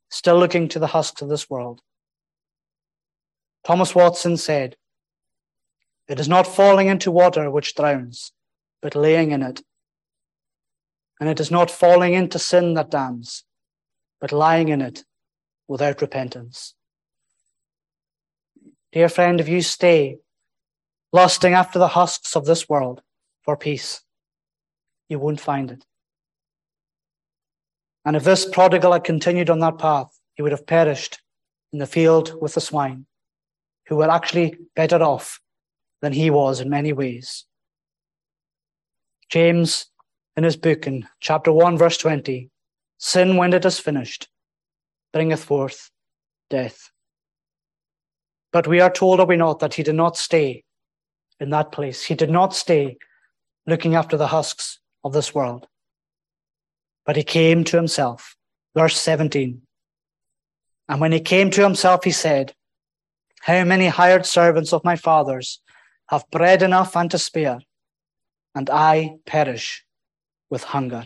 Still 0.10 0.40
looking 0.40 0.70
to 0.70 0.80
the 0.80 0.88
husks 0.88 1.22
of 1.22 1.28
this 1.28 1.50
world. 1.50 1.82
Thomas 3.66 3.94
Watson 3.94 4.38
said, 4.38 4.78
It 6.08 6.18
is 6.18 6.30
not 6.30 6.48
falling 6.48 6.88
into 6.88 7.12
water 7.12 7.52
which 7.52 7.76
drowns, 7.76 8.32
but 8.82 8.96
laying 8.96 9.32
in 9.32 9.44
it. 9.44 9.64
And 11.20 11.28
it 11.28 11.42
is 11.42 11.52
not 11.52 11.70
falling 11.70 12.14
into 12.14 12.40
sin 12.40 12.74
that 12.76 12.90
damns, 12.90 13.44
but 14.22 14.32
lying 14.32 14.70
in 14.70 14.80
it 14.80 15.04
without 15.68 16.02
repentance. 16.02 16.74
Dear 18.92 19.08
friend, 19.08 19.40
if 19.40 19.48
you 19.48 19.62
stay 19.62 20.18
lusting 21.14 21.54
after 21.54 21.80
the 21.80 21.88
husks 21.90 22.36
of 22.36 22.46
this 22.46 22.68
world 22.68 23.02
for 23.42 23.56
peace, 23.56 24.02
you 25.08 25.18
won't 25.18 25.40
find 25.40 25.72
it. 25.72 25.86
And 28.04 28.16
if 28.16 28.24
this 28.24 28.46
prodigal 28.46 28.92
had 28.92 29.04
continued 29.04 29.50
on 29.50 29.60
that 29.60 29.78
path, 29.78 30.20
he 30.34 30.42
would 30.42 30.52
have 30.52 30.68
perished 30.68 31.22
in 31.72 31.80
the 31.80 31.88
field 31.88 32.34
with 32.42 32.54
the 32.56 32.62
swine, 32.62 33.06
who 33.88 33.96
were 33.96 34.10
actually 34.10 34.58
better 34.76 35.02
off 35.02 35.40
than 36.02 36.12
he 36.12 36.30
was 36.30 36.60
in 36.60 36.70
many 36.70 36.92
ways. 36.92 37.46
James, 39.30 39.86
in 40.36 40.44
his 40.44 40.58
book 40.58 40.86
in 40.86 41.08
chapter 41.22 41.54
1, 41.54 41.78
verse 41.78 41.98
20, 41.98 42.50
sin 42.98 43.38
when 43.38 43.54
it 43.54 43.64
is 43.64 43.80
finished 43.80 44.28
bringeth 45.14 45.44
forth 45.44 45.92
death. 46.50 46.92
But 48.52 48.68
we 48.68 48.82
are 48.82 48.92
told, 48.92 49.20
are 49.20 49.26
we 49.26 49.38
not, 49.38 49.60
that 49.60 49.76
he 49.76 49.84
did 49.84 49.96
not 49.96 50.18
stay 50.18 50.64
in 51.40 51.50
that 51.50 51.72
place. 51.72 52.04
He 52.04 52.16
did 52.16 52.30
not 52.30 52.54
stay 52.54 52.98
looking 53.66 53.96
after 53.96 54.16
the 54.16 54.28
husks 54.28 54.80
of 55.04 55.14
this 55.14 55.34
world, 55.34 55.68
but 57.06 57.16
he 57.16 57.24
came 57.24 57.64
to 57.66 57.78
himself. 57.78 58.36
Verse 58.76 58.96
17. 58.98 59.62
And 60.88 61.02
when 61.02 61.12
he 61.12 61.20
came 61.20 61.50
to 61.52 61.64
himself, 61.64 62.04
he 62.04 62.12
said, 62.12 62.54
How 63.42 63.64
many 63.64 63.88
hired 63.88 64.26
servants 64.26 64.72
of 64.72 64.84
my 64.84 64.96
father's 64.96 65.62
have 66.10 66.30
bread 66.32 66.62
enough 66.62 66.96
and 66.96 67.10
to 67.12 67.18
spare, 67.18 67.60
and 68.54 68.70
I 68.70 69.16
perish 69.26 69.84
with 70.50 70.64
hunger? 70.64 71.06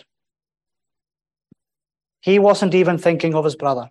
He 2.22 2.40
wasn't 2.40 2.74
even 2.74 2.98
thinking 2.98 3.36
of 3.36 3.46
his 3.46 3.56
brother. 3.56 3.90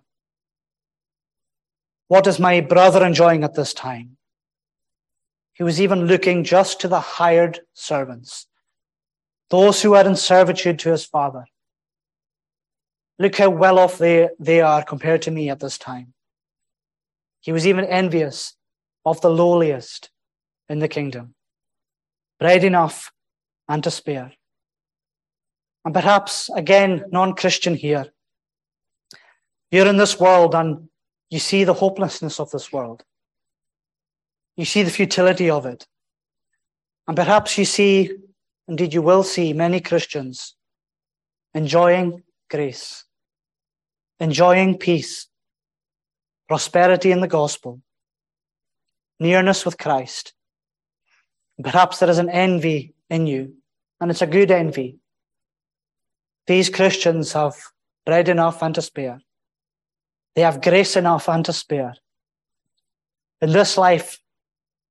What 2.07 2.27
is 2.27 2.39
my 2.39 2.61
brother 2.61 3.03
enjoying 3.05 3.43
at 3.43 3.55
this 3.55 3.73
time? 3.73 4.17
He 5.53 5.63
was 5.63 5.81
even 5.81 6.05
looking 6.05 6.43
just 6.43 6.81
to 6.81 6.87
the 6.87 6.99
hired 6.99 7.61
servants, 7.73 8.47
those 9.49 9.81
who 9.81 9.95
are 9.95 10.05
in 10.05 10.15
servitude 10.15 10.79
to 10.79 10.91
his 10.91 11.05
father. 11.05 11.45
Look 13.17 13.37
how 13.37 13.49
well 13.49 13.79
off 13.79 13.97
they, 13.97 14.29
they 14.39 14.61
are 14.61 14.83
compared 14.83 15.21
to 15.23 15.31
me 15.31 15.49
at 15.49 15.61
this 15.61 15.77
time. 15.77 16.13
He 17.39 17.51
was 17.51 17.65
even 17.65 17.85
envious 17.85 18.55
of 19.05 19.21
the 19.21 19.29
lowliest 19.29 20.09
in 20.67 20.79
the 20.79 20.87
kingdom. 20.87 21.35
Bread 22.39 22.63
enough 22.63 23.11
and 23.69 23.83
to 23.83 23.91
spare. 23.91 24.33
And 25.85 25.93
perhaps, 25.93 26.49
again, 26.49 27.05
non 27.11 27.35
Christian 27.35 27.75
here. 27.75 28.07
You're 29.71 29.87
in 29.87 29.97
this 29.97 30.19
world 30.19 30.55
and 30.55 30.89
you 31.29 31.39
see 31.39 31.63
the 31.63 31.73
hopelessness 31.73 32.39
of 32.39 32.51
this 32.51 32.71
world. 32.71 33.03
You 34.57 34.65
see 34.65 34.83
the 34.83 34.91
futility 34.91 35.49
of 35.49 35.65
it. 35.65 35.85
And 37.07 37.15
perhaps 37.15 37.57
you 37.57 37.65
see, 37.65 38.11
indeed, 38.67 38.93
you 38.93 39.01
will 39.01 39.23
see 39.23 39.53
many 39.53 39.79
Christians 39.79 40.55
enjoying 41.53 42.23
grace, 42.49 43.05
enjoying 44.19 44.77
peace, 44.77 45.27
prosperity 46.47 47.11
in 47.11 47.21
the 47.21 47.27
gospel, 47.27 47.81
nearness 49.19 49.65
with 49.65 49.77
Christ. 49.77 50.33
Perhaps 51.61 51.99
there 51.99 52.09
is 52.09 52.17
an 52.17 52.29
envy 52.29 52.93
in 53.09 53.27
you, 53.27 53.55
and 53.99 54.11
it's 54.11 54.21
a 54.21 54.27
good 54.27 54.51
envy. 54.51 54.99
These 56.47 56.69
Christians 56.69 57.33
have 57.33 57.55
bread 58.05 58.29
enough 58.29 58.61
and 58.61 58.75
to 58.75 58.81
spare. 58.81 59.19
They 60.35 60.41
have 60.41 60.61
grace 60.61 60.95
enough 60.95 61.29
and 61.29 61.45
to 61.45 61.53
spare. 61.53 61.95
In 63.41 63.51
this 63.51 63.77
life, 63.77 64.19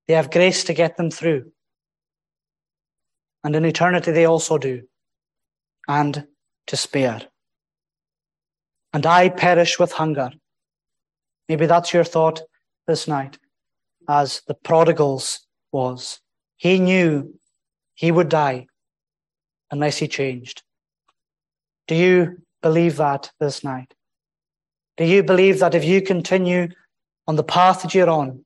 they 0.07 0.15
have 0.15 0.31
grace 0.31 0.65
to 0.65 0.75
get 0.75 0.97
them 0.97 1.11
through. 1.11 1.53
And 3.43 3.55
in 3.55 3.65
eternity, 3.65 4.11
they 4.11 4.25
also 4.25 4.59
do. 4.59 4.83
And 5.87 6.27
to 6.67 6.77
spare. 6.77 7.21
And 8.93 9.05
I 9.05 9.29
perish 9.29 9.79
with 9.79 9.93
hunger. 9.93 10.31
Maybe 11.49 11.67
that's 11.67 11.93
your 11.93 12.05
thought 12.05 12.41
this 12.87 13.07
night, 13.07 13.39
as 14.09 14.41
the 14.47 14.55
prodigal's 14.55 15.47
was. 15.73 16.21
He 16.57 16.79
knew 16.79 17.35
he 17.95 18.11
would 18.11 18.31
die 18.31 18.67
unless 19.71 19.99
he 19.99 20.09
changed. 20.09 20.63
Do 21.87 21.95
you 21.95 22.39
believe 22.63 22.97
that 22.97 23.31
this 23.41 23.63
night? 23.63 23.93
Do 24.97 25.05
you 25.05 25.23
believe 25.23 25.59
that 25.59 25.75
if 25.75 25.85
you 25.85 26.01
continue 26.03 26.69
on 27.27 27.37
the 27.37 27.43
path 27.43 27.83
that 27.83 27.95
you're 27.95 28.11
on, 28.11 28.45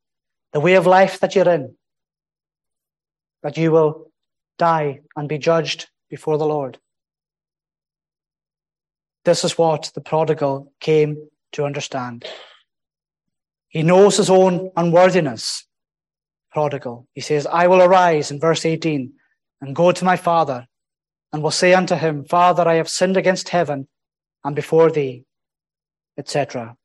the 0.52 0.60
way 0.60 0.74
of 0.74 0.86
life 0.86 1.20
that 1.20 1.34
you're 1.34 1.48
in, 1.48 1.76
that 3.42 3.56
you 3.56 3.70
will 3.70 4.10
die 4.58 5.00
and 5.14 5.28
be 5.28 5.38
judged 5.38 5.88
before 6.08 6.38
the 6.38 6.46
Lord? 6.46 6.78
This 9.24 9.44
is 9.44 9.58
what 9.58 9.90
the 9.94 10.00
prodigal 10.00 10.72
came 10.80 11.28
to 11.52 11.64
understand. 11.64 12.24
He 13.68 13.82
knows 13.82 14.16
his 14.16 14.30
own 14.30 14.70
unworthiness. 14.74 15.66
Prodigal. 16.50 17.06
He 17.14 17.20
says, 17.20 17.46
I 17.46 17.66
will 17.66 17.82
arise 17.82 18.30
in 18.30 18.40
verse 18.40 18.64
18 18.64 19.12
and 19.60 19.76
go 19.76 19.92
to 19.92 20.04
my 20.04 20.16
father 20.16 20.66
and 21.30 21.42
will 21.42 21.50
say 21.50 21.74
unto 21.74 21.94
him, 21.94 22.24
Father, 22.24 22.66
I 22.66 22.76
have 22.76 22.88
sinned 22.88 23.18
against 23.18 23.50
heaven 23.50 23.86
and 24.44 24.56
before 24.56 24.90
thee 24.90 25.24
etc. 26.18 26.76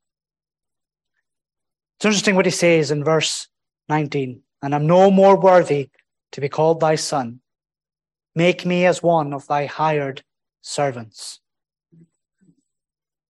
It's 1.97 2.05
interesting 2.05 2.35
what 2.35 2.45
he 2.45 2.51
says 2.51 2.91
in 2.91 3.03
verse 3.03 3.47
19 3.89 4.43
and 4.63 4.73
I'm 4.73 4.87
no 4.87 5.11
more 5.11 5.37
worthy 5.37 5.89
to 6.31 6.41
be 6.41 6.49
called 6.49 6.79
thy 6.79 6.95
son. 6.95 7.41
Make 8.33 8.65
me 8.65 8.85
as 8.85 9.03
one 9.03 9.33
of 9.33 9.45
thy 9.47 9.65
hired 9.65 10.23
servants. 10.61 11.41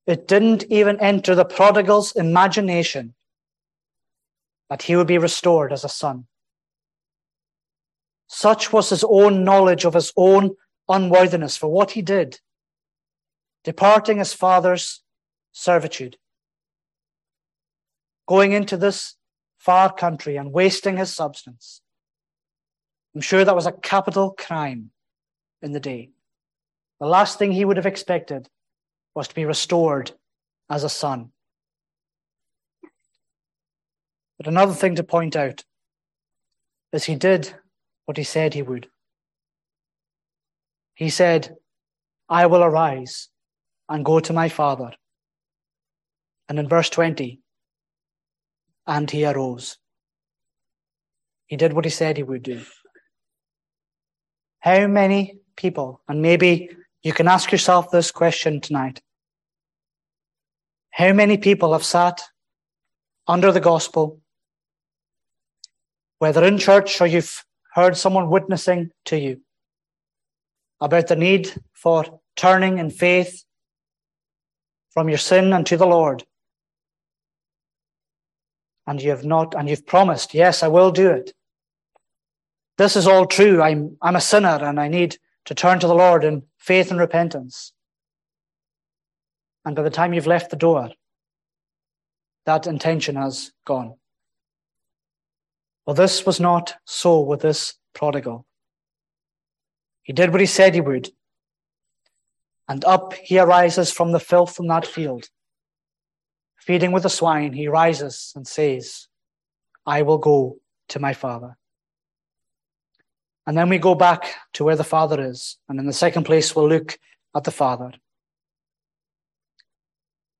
It 0.05 0.27
didn't 0.27 0.65
even 0.69 0.99
enter 0.99 1.33
the 1.33 1.45
prodigal's 1.45 2.11
imagination 2.15 3.15
that 4.69 4.83
he 4.83 4.95
would 4.95 5.07
be 5.07 5.17
restored 5.17 5.73
as 5.73 5.83
a 5.83 5.89
son. 5.89 6.27
Such 8.27 8.73
was 8.73 8.89
his 8.89 9.03
own 9.03 9.43
knowledge 9.43 9.85
of 9.85 9.93
his 9.93 10.13
own 10.17 10.55
unworthiness 10.89 11.57
for 11.57 11.67
what 11.67 11.91
he 11.91 12.01
did, 12.01 12.39
departing 13.63 14.17
his 14.17 14.33
father's 14.33 15.02
servitude, 15.53 16.17
going 18.27 18.51
into 18.51 18.75
this 18.75 19.15
far 19.57 19.93
country 19.93 20.35
and 20.35 20.51
wasting 20.51 20.97
his 20.97 21.13
substance. 21.13 21.81
I'm 23.15 23.21
sure 23.21 23.45
that 23.45 23.55
was 23.55 23.67
a 23.67 23.71
capital 23.71 24.31
crime 24.31 24.91
in 25.61 25.71
the 25.71 25.79
day. 25.79 26.09
The 26.99 27.07
last 27.07 27.39
thing 27.39 27.51
he 27.51 27.63
would 27.63 27.77
have 27.77 27.85
expected 27.85 28.49
was 29.15 29.27
to 29.27 29.35
be 29.35 29.45
restored 29.45 30.11
as 30.69 30.83
a 30.83 30.89
son. 30.89 31.31
But 34.37 34.47
another 34.47 34.73
thing 34.73 34.95
to 34.95 35.03
point 35.03 35.35
out 35.35 35.63
is 36.91 37.05
he 37.05 37.15
did 37.15 37.53
what 38.05 38.17
he 38.17 38.23
said 38.23 38.53
he 38.53 38.61
would. 38.61 38.89
He 40.95 41.09
said, 41.09 41.55
I 42.27 42.47
will 42.47 42.63
arise 42.63 43.29
and 43.87 44.03
go 44.03 44.19
to 44.19 44.33
my 44.33 44.49
father. 44.49 44.91
And 46.49 46.59
in 46.59 46.67
verse 46.67 46.89
20, 46.89 47.39
and 48.85 49.09
he 49.09 49.25
arose. 49.25 49.77
He 51.45 51.57
did 51.57 51.73
what 51.73 51.85
he 51.85 51.91
said 51.91 52.17
he 52.17 52.23
would 52.23 52.43
do. 52.43 52.61
How 54.59 54.87
many 54.87 55.39
people, 55.55 56.01
and 56.07 56.21
maybe 56.21 56.69
you 57.01 57.13
can 57.13 57.27
ask 57.27 57.51
yourself 57.51 57.91
this 57.91 58.11
question 58.11 58.61
tonight. 58.61 59.01
How 60.91 61.11
many 61.13 61.37
people 61.37 61.73
have 61.73 61.83
sat 61.83 62.21
under 63.27 63.51
the 63.51 63.59
gospel, 63.59 64.21
whether 66.19 66.43
in 66.43 66.57
church 66.57 67.01
or 67.01 67.07
you've 67.07 67.43
heard 67.73 67.97
someone 67.97 68.29
witnessing 68.29 68.91
to 69.05 69.17
you 69.17 69.41
about 70.79 71.07
the 71.07 71.15
need 71.15 71.51
for 71.73 72.21
turning 72.35 72.77
in 72.77 72.89
faith 72.89 73.43
from 74.91 75.09
your 75.09 75.17
sin 75.17 75.51
unto 75.51 75.75
the 75.75 75.87
Lord? 75.87 76.23
And 78.85 79.01
you 79.01 79.11
have 79.11 79.23
not, 79.23 79.55
and 79.55 79.69
you've 79.69 79.85
promised, 79.85 80.33
yes, 80.33 80.61
I 80.61 80.67
will 80.67 80.91
do 80.91 81.09
it. 81.09 81.33
This 82.77 82.95
is 82.95 83.07
all 83.07 83.25
true. 83.25 83.61
I'm, 83.61 83.97
I'm 84.01 84.15
a 84.15 84.21
sinner 84.21 84.59
and 84.61 84.79
I 84.79 84.87
need 84.87 85.17
to 85.45 85.55
turn 85.55 85.79
to 85.79 85.87
the 85.87 85.95
Lord 85.95 86.23
in 86.23 86.43
faith 86.57 86.91
and 86.91 86.99
repentance. 86.99 87.71
And 89.65 89.75
by 89.75 89.83
the 89.83 89.89
time 89.89 90.13
you've 90.13 90.27
left 90.27 90.49
the 90.49 90.57
door, 90.57 90.91
that 92.45 92.67
intention 92.67 93.15
has 93.15 93.51
gone. 93.65 93.95
Well, 95.85 95.95
this 95.95 96.25
was 96.25 96.39
not 96.39 96.75
so 96.85 97.21
with 97.21 97.41
this 97.41 97.75
prodigal. 97.93 98.45
He 100.01 100.13
did 100.13 100.31
what 100.31 100.41
he 100.41 100.47
said 100.47 100.75
he 100.75 100.81
would. 100.81 101.09
And 102.67 102.83
up 102.85 103.13
he 103.13 103.39
arises 103.39 103.91
from 103.91 104.11
the 104.11 104.19
filth 104.19 104.59
in 104.59 104.67
that 104.67 104.85
field. 104.85 105.29
Feeding 106.65 106.93
with 106.93 107.03
the 107.03 107.09
swine, 107.09 107.51
he 107.51 107.67
rises 107.67 108.31
and 108.37 108.47
says, 108.47 109.07
I 109.85 110.03
will 110.03 110.17
go 110.17 110.59
to 110.89 110.99
my 110.99 111.13
father. 111.13 111.57
And 113.45 113.57
then 113.57 113.67
we 113.67 113.77
go 113.77 113.95
back 113.95 114.33
to 114.53 114.63
where 114.63 114.77
the 114.77 114.85
Father 114.85 115.21
is. 115.21 115.57
And 115.67 115.77
in 115.77 115.85
the 115.85 115.91
second 115.91 116.23
place, 116.23 116.55
we'll 116.55 116.69
look 116.69 116.97
at 117.35 117.43
the 117.43 117.51
Father. 117.51 117.91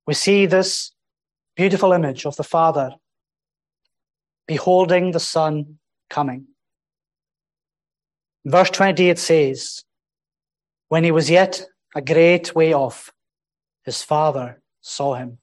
We 0.08 0.14
see 0.14 0.46
this 0.46 0.94
beautiful 1.58 1.92
image 1.92 2.26
of 2.26 2.38
the 2.38 2.44
Father 2.46 2.92
beholding 4.48 5.12
the 5.12 5.20
Son 5.20 5.80
coming. 6.10 6.48
Verse 8.46 8.70
20, 8.70 9.10
it 9.10 9.20
says, 9.20 9.84
When 10.88 11.04
he 11.04 11.12
was 11.12 11.30
yet 11.30 11.66
a 11.94 12.02
great 12.02 12.56
way 12.56 12.74
off, 12.74 13.12
his 13.84 14.02
Father 14.02 14.62
saw 14.80 15.16
him. 15.16 15.40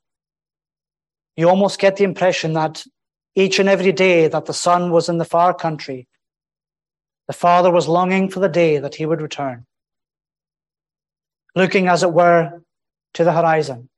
You 1.40 1.48
almost 1.48 1.80
get 1.80 1.96
the 1.96 2.04
impression 2.04 2.52
that 2.52 2.84
each 3.34 3.58
and 3.58 3.66
every 3.66 3.92
day 3.92 4.28
that 4.28 4.44
the 4.44 4.52
Son 4.52 4.90
was 4.90 5.08
in 5.08 5.16
the 5.16 5.24
far 5.24 5.54
country, 5.54 6.06
the 7.28 7.32
father 7.32 7.70
was 7.70 7.88
longing 7.88 8.28
for 8.28 8.40
the 8.40 8.48
day 8.62 8.76
that 8.76 8.96
he 8.96 9.06
would 9.06 9.22
return, 9.22 9.64
looking, 11.56 11.88
as 11.88 12.02
it 12.02 12.12
were, 12.12 12.60
to 13.14 13.24
the 13.24 13.32
horizon 13.32 13.88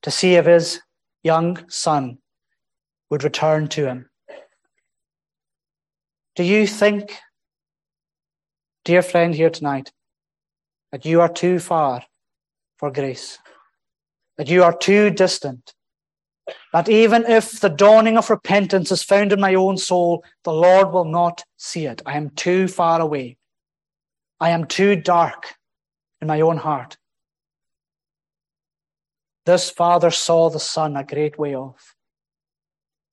to 0.00 0.10
see 0.10 0.36
if 0.36 0.46
his 0.46 0.80
young 1.22 1.62
son 1.68 2.16
would 3.10 3.22
return 3.22 3.68
to 3.68 3.84
him. 3.84 4.08
Do 6.36 6.42
you 6.42 6.66
think, 6.66 7.18
dear 8.86 9.02
friend 9.02 9.34
here 9.34 9.50
tonight, 9.50 9.92
that 10.90 11.04
you 11.04 11.20
are 11.20 11.28
too 11.28 11.58
far 11.58 12.02
for 12.78 12.90
grace? 12.90 13.38
That 14.38 14.48
you 14.48 14.64
are 14.64 14.74
too 14.74 15.10
distant 15.10 15.74
that 16.72 16.88
even 16.88 17.24
if 17.26 17.60
the 17.60 17.68
dawning 17.68 18.18
of 18.18 18.30
repentance 18.30 18.92
is 18.92 19.02
found 19.02 19.32
in 19.32 19.40
my 19.40 19.54
own 19.54 19.78
soul, 19.78 20.24
the 20.44 20.52
Lord 20.52 20.92
will 20.92 21.04
not 21.04 21.42
see 21.56 21.86
it. 21.86 22.02
I 22.04 22.16
am 22.16 22.30
too 22.30 22.68
far 22.68 23.00
away. 23.00 23.38
I 24.40 24.50
am 24.50 24.66
too 24.66 24.96
dark 24.96 25.54
in 26.20 26.28
my 26.28 26.40
own 26.40 26.58
heart. 26.58 26.96
This 29.46 29.70
father 29.70 30.10
saw 30.10 30.50
the 30.50 30.60
son 30.60 30.96
a 30.96 31.04
great 31.04 31.38
way 31.38 31.56
off. 31.56 31.94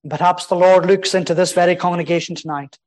Perhaps 0.08 0.48
the 0.48 0.56
Lord 0.56 0.86
looks 0.86 1.16
into 1.16 1.34
this 1.34 1.54
very 1.54 1.76
congregation 1.76 2.36
tonight, 2.36 2.78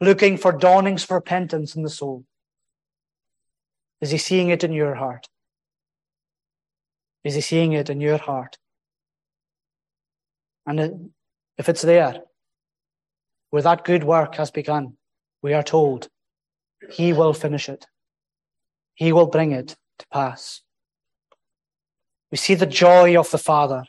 looking 0.00 0.36
for 0.36 0.50
dawnings 0.50 1.04
of 1.04 1.10
repentance 1.10 1.76
in 1.76 1.82
the 1.82 1.90
soul. 1.90 2.24
Is 4.00 4.10
he 4.10 4.18
seeing 4.18 4.48
it 4.48 4.64
in 4.64 4.72
your 4.72 4.94
heart? 4.94 5.28
Is 7.22 7.34
he 7.34 7.40
seeing 7.40 7.72
it 7.72 7.88
in 7.88 8.00
your 8.00 8.18
heart? 8.18 8.56
And 10.66 11.10
if 11.58 11.68
it's 11.68 11.82
there, 11.82 12.22
where 13.50 13.62
that 13.62 13.84
good 13.84 14.04
work 14.04 14.36
has 14.36 14.50
begun, 14.50 14.96
we 15.42 15.52
are 15.52 15.62
told 15.62 16.08
he 16.90 17.12
will 17.12 17.34
finish 17.34 17.68
it. 17.68 17.86
He 18.94 19.12
will 19.12 19.26
bring 19.26 19.52
it 19.52 19.76
to 19.98 20.06
pass. 20.12 20.62
We 22.30 22.38
see 22.38 22.54
the 22.54 22.66
joy 22.66 23.18
of 23.18 23.30
the 23.30 23.38
Father 23.38 23.84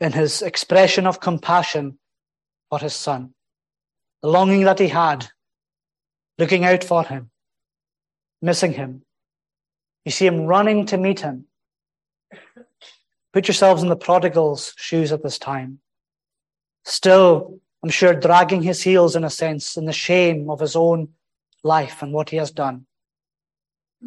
in 0.00 0.12
his 0.12 0.42
expression 0.42 1.06
of 1.06 1.20
compassion 1.20 1.98
for 2.70 2.78
his 2.78 2.94
son, 2.94 3.34
the 4.22 4.28
longing 4.28 4.64
that 4.64 4.78
he 4.78 4.88
had, 4.88 5.28
looking 6.38 6.64
out 6.64 6.84
for 6.84 7.04
him, 7.04 7.30
missing 8.40 8.72
him. 8.72 9.02
You 10.04 10.12
see 10.12 10.26
him 10.26 10.46
running 10.46 10.86
to 10.86 10.96
meet 10.96 11.20
him, 11.20 11.47
Put 13.32 13.46
yourselves 13.46 13.82
in 13.82 13.88
the 13.88 13.96
prodigal's 13.96 14.74
shoes 14.76 15.12
at 15.12 15.22
this 15.22 15.38
time. 15.38 15.80
Still, 16.84 17.60
I'm 17.82 17.90
sure, 17.90 18.14
dragging 18.14 18.62
his 18.62 18.82
heels 18.82 19.14
in 19.14 19.24
a 19.24 19.30
sense 19.30 19.76
in 19.76 19.84
the 19.84 19.92
shame 19.92 20.48
of 20.48 20.60
his 20.60 20.74
own 20.74 21.08
life 21.62 22.02
and 22.02 22.12
what 22.12 22.30
he 22.30 22.38
has 22.38 22.50
done. 22.50 22.86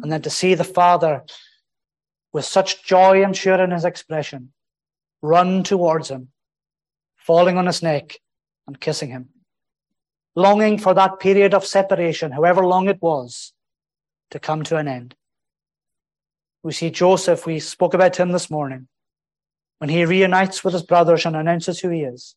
And 0.02 0.10
then 0.10 0.22
to 0.22 0.30
see 0.30 0.54
the 0.54 0.64
father 0.64 1.22
with 2.32 2.44
such 2.44 2.84
joy, 2.84 3.22
I'm 3.22 3.34
sure, 3.34 3.62
in 3.62 3.70
his 3.70 3.84
expression, 3.84 4.52
run 5.20 5.62
towards 5.62 6.10
him, 6.10 6.28
falling 7.16 7.58
on 7.58 7.66
his 7.66 7.82
neck 7.82 8.16
and 8.66 8.80
kissing 8.80 9.10
him, 9.10 9.28
longing 10.34 10.78
for 10.78 10.94
that 10.94 11.20
period 11.20 11.54
of 11.54 11.64
separation, 11.64 12.32
however 12.32 12.66
long 12.66 12.88
it 12.88 13.00
was, 13.00 13.52
to 14.30 14.40
come 14.40 14.64
to 14.64 14.78
an 14.78 14.88
end. 14.88 15.14
We 16.64 16.72
see 16.72 16.90
Joseph, 16.90 17.46
we 17.46 17.60
spoke 17.60 17.94
about 17.94 18.16
him 18.16 18.32
this 18.32 18.50
morning 18.50 18.88
when 19.82 19.88
he 19.88 20.04
reunites 20.04 20.62
with 20.62 20.74
his 20.74 20.84
brothers 20.84 21.26
and 21.26 21.34
announces 21.34 21.80
who 21.80 21.88
he 21.88 22.02
is. 22.02 22.36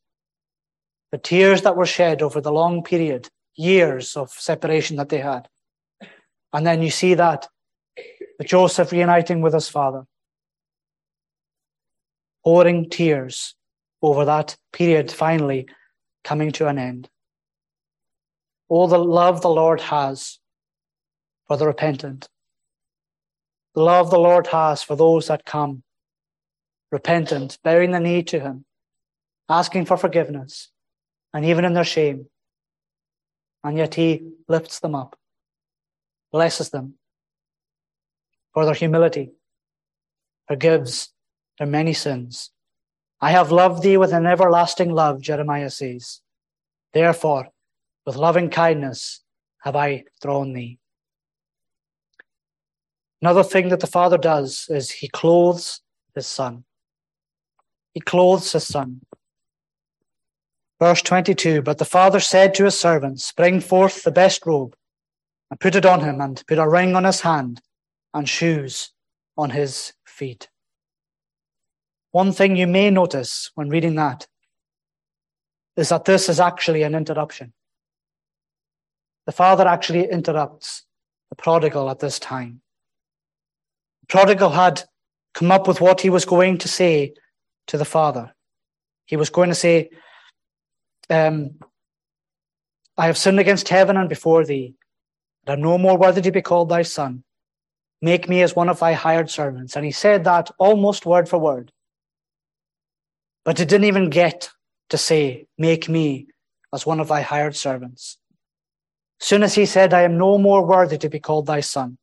The 1.12 1.20
tears 1.20 1.62
that 1.62 1.78
were 1.78 1.86
shed 1.86 2.24
over 2.24 2.42
the 2.42 2.52
long 2.52 2.82
period, 2.82 3.30
years 3.56 4.18
of 4.18 4.32
separation 4.32 4.98
that 4.98 5.10
they 5.10 5.20
had. 5.20 5.48
And 6.52 6.66
then 6.66 6.82
you 6.82 6.90
see 6.90 7.14
that 7.14 7.48
Joseph 8.44 8.92
reuniting 8.92 9.42
with 9.42 9.54
his 9.54 9.70
father, 9.70 10.08
pouring 12.44 12.90
tears 12.90 13.54
over 14.02 14.26
that 14.26 14.58
period 14.74 15.12
finally 15.12 15.68
coming 16.24 16.52
to 16.54 16.68
an 16.68 16.80
end. 16.80 17.10
All 18.70 18.88
the 18.88 18.98
love 18.98 19.42
the 19.42 19.50
Lord 19.50 19.82
has 19.82 20.40
for 21.48 21.58
the 21.58 21.68
repentant, 21.68 22.28
the 23.76 23.84
love 23.84 24.10
the 24.10 24.18
Lord 24.18 24.48
has 24.48 24.82
for 24.82 24.96
those 24.96 25.28
that 25.28 25.46
come 25.46 25.84
repentant, 26.96 27.58
bowing 27.62 27.92
the 27.92 28.00
knee 28.00 28.24
to 28.24 28.40
Him, 28.40 28.64
asking 29.50 29.86
for 29.86 29.98
forgiveness, 29.98 30.72
and 31.34 31.44
even 31.44 31.66
in 31.66 31.74
their 31.74 31.92
shame. 31.96 32.28
And 33.66 33.78
yet 33.78 33.96
He 33.96 34.08
lifts 34.48 34.80
them 34.80 34.96
up. 34.96 35.12
blesses 36.32 36.70
them 36.70 36.88
for 38.54 38.66
their 38.66 38.80
humility, 38.84 39.28
forgives 40.48 41.14
their 41.58 41.68
many 41.68 41.94
sins. 41.94 42.52
I 43.28 43.32
have 43.32 43.52
loved 43.52 43.84
thee 43.84 43.98
with 43.98 44.14
an 44.14 44.26
everlasting 44.26 44.92
love, 45.02 45.22
Jeremiah 45.22 45.70
says. 45.70 46.22
Therefore, 46.94 47.44
with 48.06 48.16
loving 48.28 48.50
kindness 48.50 49.24
have 49.66 49.76
I 49.76 50.04
drawn 50.22 50.54
thee. 50.54 50.78
Another 53.22 53.44
thing 53.44 53.70
that 53.70 53.80
the 53.80 53.96
Father 53.98 54.18
does 54.18 54.68
is 54.70 54.92
he 54.92 55.08
clothes 55.08 55.82
his 56.16 56.28
Son. 56.28 56.64
He 57.96 58.02
clothes 58.02 58.52
his 58.52 58.68
Son. 58.68 59.02
Verse 60.80 61.02
22 61.02 61.62
But 61.62 61.78
the 61.78 61.86
Father 61.86 62.20
said 62.20 62.54
to 62.56 62.66
his 62.66 62.78
servants, 62.80 63.32
Bring 63.32 63.62
forth 63.62 64.04
the 64.04 64.12
best 64.12 64.46
robe, 64.46 64.76
and 65.50 65.60
put 65.60 65.76
it 65.76 65.86
on 65.86 66.02
him, 66.02 66.20
and 66.20 66.44
put 66.46 66.60
a 66.60 66.68
ring 66.68 66.96
on 66.96 67.06
his 67.06 67.22
hand, 67.22 67.62
and 68.14 68.28
shoes 68.28 68.92
on 69.38 69.52
his 69.52 69.94
feet. 70.06 70.50
One 72.12 72.34
thing 72.34 72.58
you 72.58 72.68
may 72.68 72.90
notice 72.90 73.52
when 73.56 73.70
reading 73.70 73.96
that 73.96 74.28
is 75.78 75.90
that 75.90 76.06
this 76.06 76.28
is 76.28 76.40
actually 76.40 76.84
an 76.84 76.96
interruption. 76.96 77.54
The 79.26 79.32
father 79.32 79.68
actually 79.68 80.10
interrupts 80.10 80.86
the 81.30 81.36
prodigal 81.36 81.90
at 81.90 82.00
this 82.00 82.20
time. 82.20 82.62
The 84.02 84.08
prodigal 84.08 84.50
had 84.50 84.84
come 85.34 85.52
up 85.52 85.68
with 85.68 85.80
what 85.82 86.02
he 86.02 86.10
was 86.10 86.26
going 86.26 86.58
to 86.60 86.68
say 86.68 87.14
to 87.67 87.78
the 87.78 87.86
father. 87.86 88.34
He 89.06 89.17
was 89.17 89.30
going 89.30 89.49
to 89.49 89.56
say, 89.56 89.89
um, 91.10 91.51
I 92.97 93.08
have 93.08 93.17
sinned 93.17 93.39
against 93.39 93.69
heaven 93.69 93.97
and 93.97 94.10
before 94.10 94.45
thee, 94.45 94.75
and 95.45 95.58
am 95.58 95.62
no 95.62 95.78
more 95.78 95.97
worthy 95.97 96.21
to 96.21 96.32
be 96.32 96.41
called 96.41 96.69
thy 96.69 96.82
son. 96.82 97.23
Make 98.01 98.28
me 98.30 98.41
as 98.41 98.56
one 98.56 98.69
of 98.69 98.80
thy 98.80 98.93
hired 98.93 99.30
servants. 99.30 99.75
And 99.75 99.86
he 99.86 99.91
said 99.91 100.23
that 100.23 100.51
almost 100.58 101.06
word 101.06 101.30
for 101.30 101.38
word. 101.38 101.71
But 103.43 103.60
he 103.60 103.65
didn't 103.65 103.86
even 103.86 104.10
get 104.10 104.49
to 104.89 104.97
say, 104.97 105.45
Make 105.58 105.88
me 105.88 106.28
as 106.73 106.86
one 106.86 106.99
of 106.99 107.08
thy 107.08 107.21
hired 107.21 107.56
servants. 107.56 108.17
Soon 109.19 109.43
as 109.43 109.56
he 109.56 109.65
said, 109.65 109.93
I 109.93 110.01
am 110.01 110.17
no 110.17 110.38
more 110.38 110.65
worthy 110.65 110.97
to 110.97 111.10
be 111.10 111.19
called 111.19 111.45
thy 111.45 111.62
son, 111.62 111.97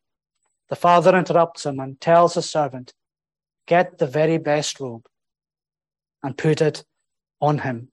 the 0.69 0.77
father 0.77 1.15
interrupts 1.15 1.67
him 1.67 1.79
and 1.81 2.01
tells 2.01 2.35
his 2.35 2.49
servant, 2.49 2.95
Get 3.67 3.99
the 3.99 4.07
very 4.07 4.39
best 4.39 4.81
robe 4.81 5.05
and 6.23 6.37
put 6.37 6.61
it 6.61 6.85
on 7.41 7.59
him. 7.59 7.89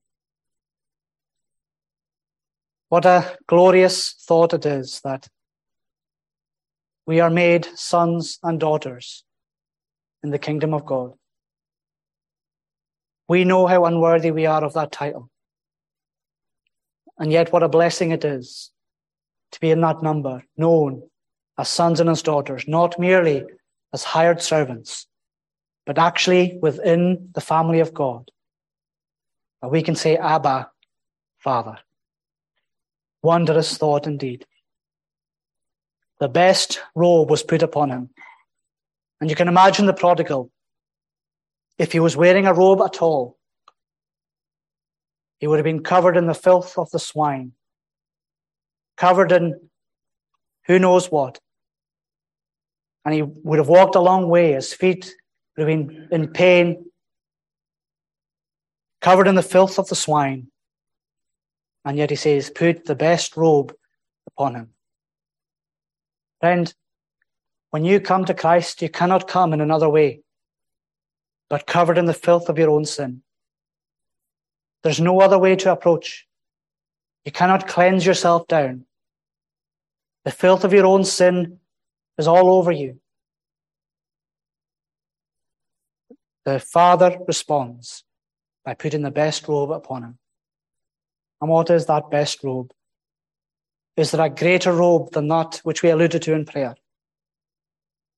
What 2.89 3.05
a 3.05 3.37
glorious 3.47 4.13
thought 4.13 4.53
it 4.53 4.65
is 4.65 5.01
that 5.03 5.27
we 7.05 7.19
are 7.19 7.29
made 7.29 7.65
sons 7.75 8.39
and 8.43 8.59
daughters 8.59 9.23
in 10.23 10.31
the 10.31 10.39
kingdom 10.39 10.73
of 10.73 10.85
God. 10.85 11.13
We 13.27 13.45
know 13.45 13.67
how 13.67 13.85
unworthy 13.85 14.31
we 14.31 14.45
are 14.47 14.63
of 14.63 14.73
that 14.73 14.91
title. 14.91 15.29
And 17.17 17.31
yet, 17.31 17.51
what 17.51 17.63
a 17.63 17.69
blessing 17.69 18.11
it 18.11 18.25
is 18.25 18.71
to 19.51 19.59
be 19.59 19.71
in 19.71 19.81
that 19.81 20.01
number, 20.01 20.43
known 20.57 21.03
as 21.57 21.69
sons 21.69 21.99
and 21.99 22.09
as 22.09 22.21
daughters, 22.21 22.67
not 22.67 22.99
merely 22.99 23.43
as 23.93 24.03
hired 24.03 24.41
servants, 24.41 25.07
but 25.89 25.97
actually 25.97 26.55
within 26.61 27.29
the 27.33 27.41
family 27.41 27.79
of 27.79 27.95
God. 27.95 28.29
That 29.59 29.71
we 29.71 29.81
can 29.81 29.95
say, 29.95 30.17
Abba, 30.17 30.69
Father. 31.39 31.79
Wondrous 33.23 33.75
thought 33.75 34.05
indeed. 34.05 34.45
The 36.19 36.29
best 36.29 36.79
robe 36.93 37.31
was 37.31 37.41
put 37.41 37.63
upon 37.63 37.89
him. 37.89 38.11
And 39.19 39.31
you 39.31 39.35
can 39.35 39.47
imagine 39.47 39.87
the 39.87 39.93
prodigal. 39.93 40.51
If 41.79 41.91
he 41.91 41.99
was 41.99 42.15
wearing 42.15 42.45
a 42.45 42.53
robe 42.53 42.81
at 42.81 43.01
all, 43.01 43.39
he 45.39 45.47
would 45.47 45.57
have 45.57 45.71
been 45.71 45.81
covered 45.81 46.17
in 46.17 46.27
the 46.27 46.35
filth 46.35 46.77
of 46.77 46.91
the 46.91 46.99
swine 46.99 47.53
covered 48.95 49.31
in 49.31 49.59
who 50.67 50.77
knows 50.77 51.09
what. 51.09 51.39
And 53.03 53.15
he 53.15 53.23
would 53.23 53.57
have 53.57 53.69
walked 53.69 53.95
a 53.95 54.01
long 54.01 54.29
way. 54.29 54.51
His 54.51 54.71
feet 54.71 55.15
would 55.59 56.07
in 56.11 56.27
pain, 56.29 56.85
covered 59.01 59.27
in 59.27 59.35
the 59.35 59.43
filth 59.43 59.79
of 59.79 59.87
the 59.87 59.95
swine. 59.95 60.47
And 61.85 61.97
yet 61.97 62.09
he 62.09 62.15
says, 62.15 62.49
Put 62.49 62.85
the 62.85 62.95
best 62.95 63.37
robe 63.37 63.73
upon 64.27 64.55
him. 64.55 64.69
Friend, 66.39 66.73
when 67.71 67.85
you 67.85 67.99
come 67.99 68.25
to 68.25 68.33
Christ, 68.33 68.81
you 68.81 68.89
cannot 68.89 69.27
come 69.27 69.53
in 69.53 69.61
another 69.61 69.89
way, 69.89 70.21
but 71.49 71.67
covered 71.67 71.97
in 71.97 72.05
the 72.05 72.13
filth 72.13 72.49
of 72.49 72.57
your 72.57 72.69
own 72.69 72.85
sin. 72.85 73.21
There's 74.83 75.01
no 75.01 75.21
other 75.21 75.37
way 75.37 75.55
to 75.57 75.71
approach. 75.71 76.25
You 77.25 77.31
cannot 77.31 77.67
cleanse 77.67 78.05
yourself 78.05 78.47
down. 78.47 78.85
The 80.25 80.31
filth 80.31 80.63
of 80.63 80.73
your 80.73 80.85
own 80.85 81.03
sin 81.03 81.59
is 82.17 82.27
all 82.27 82.51
over 82.51 82.71
you. 82.71 82.99
The 86.45 86.59
Father 86.59 87.17
responds 87.27 88.03
by 88.65 88.73
putting 88.73 89.01
the 89.01 89.11
best 89.11 89.47
robe 89.47 89.71
upon 89.71 90.03
him. 90.03 90.19
And 91.41 91.49
what 91.49 91.69
is 91.69 91.85
that 91.85 92.09
best 92.09 92.43
robe? 92.43 92.71
Is 93.95 94.11
there 94.11 94.25
a 94.25 94.29
greater 94.29 94.71
robe 94.73 95.11
than 95.11 95.27
that 95.27 95.59
which 95.63 95.83
we 95.83 95.89
alluded 95.89 96.21
to 96.23 96.33
in 96.33 96.45
prayer? 96.45 96.75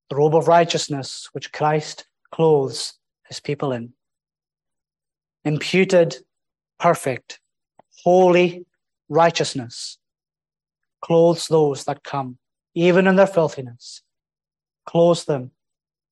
The 0.09 0.15
robe 0.15 0.35
of 0.35 0.47
righteousness 0.47 1.29
which 1.31 1.51
Christ 1.51 2.05
clothes 2.31 2.93
his 3.27 3.39
people 3.39 3.71
in. 3.71 3.93
Imputed, 5.43 6.17
perfect, 6.79 7.39
holy 8.03 8.65
righteousness 9.09 9.97
clothes 11.01 11.47
those 11.47 11.83
that 11.85 12.03
come, 12.03 12.37
even 12.73 13.07
in 13.07 13.15
their 13.15 13.27
filthiness. 13.27 14.01
Clothes 14.85 15.25
them 15.25 15.51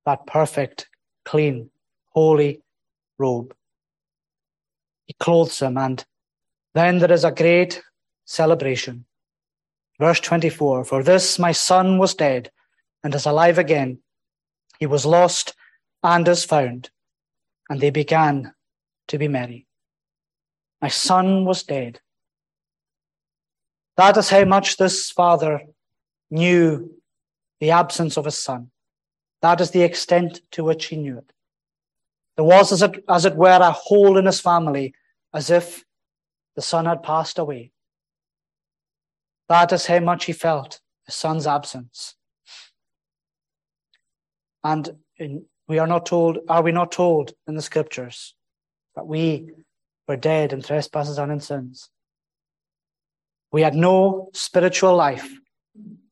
that 0.05 0.25
perfect, 0.25 0.89
clean, 1.25 1.69
holy 2.09 2.61
robe. 3.17 3.53
He 5.05 5.13
clothes 5.13 5.59
him, 5.59 5.77
and 5.77 6.05
then 6.73 6.99
there 6.99 7.11
is 7.11 7.23
a 7.23 7.31
great 7.31 7.81
celebration. 8.25 9.05
Verse 9.99 10.19
24 10.19 10.85
For 10.85 11.03
this 11.03 11.39
my 11.39 11.51
son 11.51 11.97
was 11.97 12.15
dead 12.15 12.51
and 13.03 13.13
is 13.15 13.25
alive 13.25 13.57
again. 13.57 13.99
He 14.79 14.85
was 14.85 15.05
lost 15.05 15.55
and 16.03 16.27
is 16.27 16.45
found. 16.45 16.89
And 17.69 17.79
they 17.79 17.89
began 17.89 18.53
to 19.09 19.17
be 19.17 19.27
merry. 19.27 19.67
My 20.81 20.87
son 20.87 21.45
was 21.45 21.63
dead 21.63 21.99
that 23.99 24.15
is 24.15 24.29
how 24.29 24.45
much 24.45 24.77
this 24.77 25.11
father 25.11 25.61
knew 26.31 26.89
the 27.59 27.71
absence 27.71 28.15
of 28.15 28.23
his 28.23 28.37
son. 28.37 28.71
That 29.41 29.59
is 29.59 29.71
the 29.71 29.81
extent 29.81 30.39
to 30.51 30.63
which 30.63 30.85
he 30.85 30.95
knew 30.95 31.17
it. 31.17 31.33
There 32.39 32.45
was, 32.45 32.71
as 32.71 32.81
it, 32.81 33.03
as 33.09 33.25
it 33.25 33.35
were, 33.35 33.59
a 33.61 33.73
hole 33.73 34.17
in 34.17 34.25
his 34.25 34.39
family, 34.39 34.93
as 35.33 35.49
if 35.49 35.83
the 36.55 36.61
son 36.61 36.85
had 36.85 37.03
passed 37.03 37.37
away. 37.37 37.73
That 39.49 39.73
is 39.73 39.87
how 39.87 39.99
much 39.99 40.23
he 40.23 40.31
felt 40.31 40.79
his 41.05 41.15
son's 41.15 41.45
absence. 41.45 42.15
And 44.63 44.89
in, 45.17 45.47
we 45.67 45.79
are 45.79 45.85
not 45.85 46.05
told, 46.05 46.37
are 46.47 46.63
we 46.63 46.71
not 46.71 46.93
told 46.93 47.33
in 47.45 47.55
the 47.55 47.61
scriptures 47.61 48.35
that 48.95 49.05
we 49.05 49.51
were 50.07 50.15
dead 50.15 50.53
in 50.53 50.61
trespasses 50.61 51.17
and 51.17 51.33
in 51.33 51.41
sins? 51.41 51.89
We 53.51 53.63
had 53.63 53.75
no 53.75 54.29
spiritual 54.33 54.95
life 54.95 55.29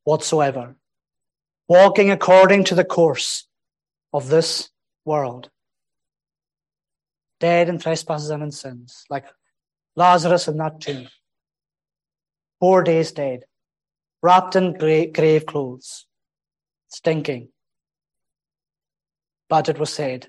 whatsoever, 0.03 0.75
walking 1.69 2.11
according 2.11 2.65
to 2.65 2.75
the 2.75 2.83
course 2.83 3.47
of 4.11 4.27
this 4.27 4.69
world. 5.05 5.51
Dead 7.39 7.69
in 7.69 7.77
trespasses 7.77 8.29
and 8.29 8.43
in 8.43 8.51
sins, 8.51 9.05
like 9.09 9.25
Lazarus 9.95 10.47
in 10.47 10.57
that 10.57 10.81
tomb. 10.81 11.07
Four 12.59 12.83
days 12.83 13.11
dead, 13.11 13.43
wrapped 14.23 14.55
in 14.55 14.73
grave 14.73 15.45
clothes, 15.45 16.07
stinking. 16.87 17.49
But 19.49 19.69
it 19.69 19.77
was 19.77 19.93
said, 19.93 20.27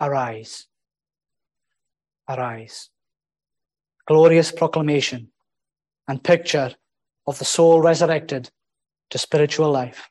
Arise, 0.00 0.66
arise. 2.28 2.88
Glorious 4.06 4.52
proclamation 4.52 5.28
and 6.06 6.24
picture 6.24 6.74
of 7.26 7.38
the 7.38 7.44
soul 7.44 7.82
resurrected 7.82 8.50
to 9.10 9.18
spiritual 9.18 9.70
life. 9.70 10.08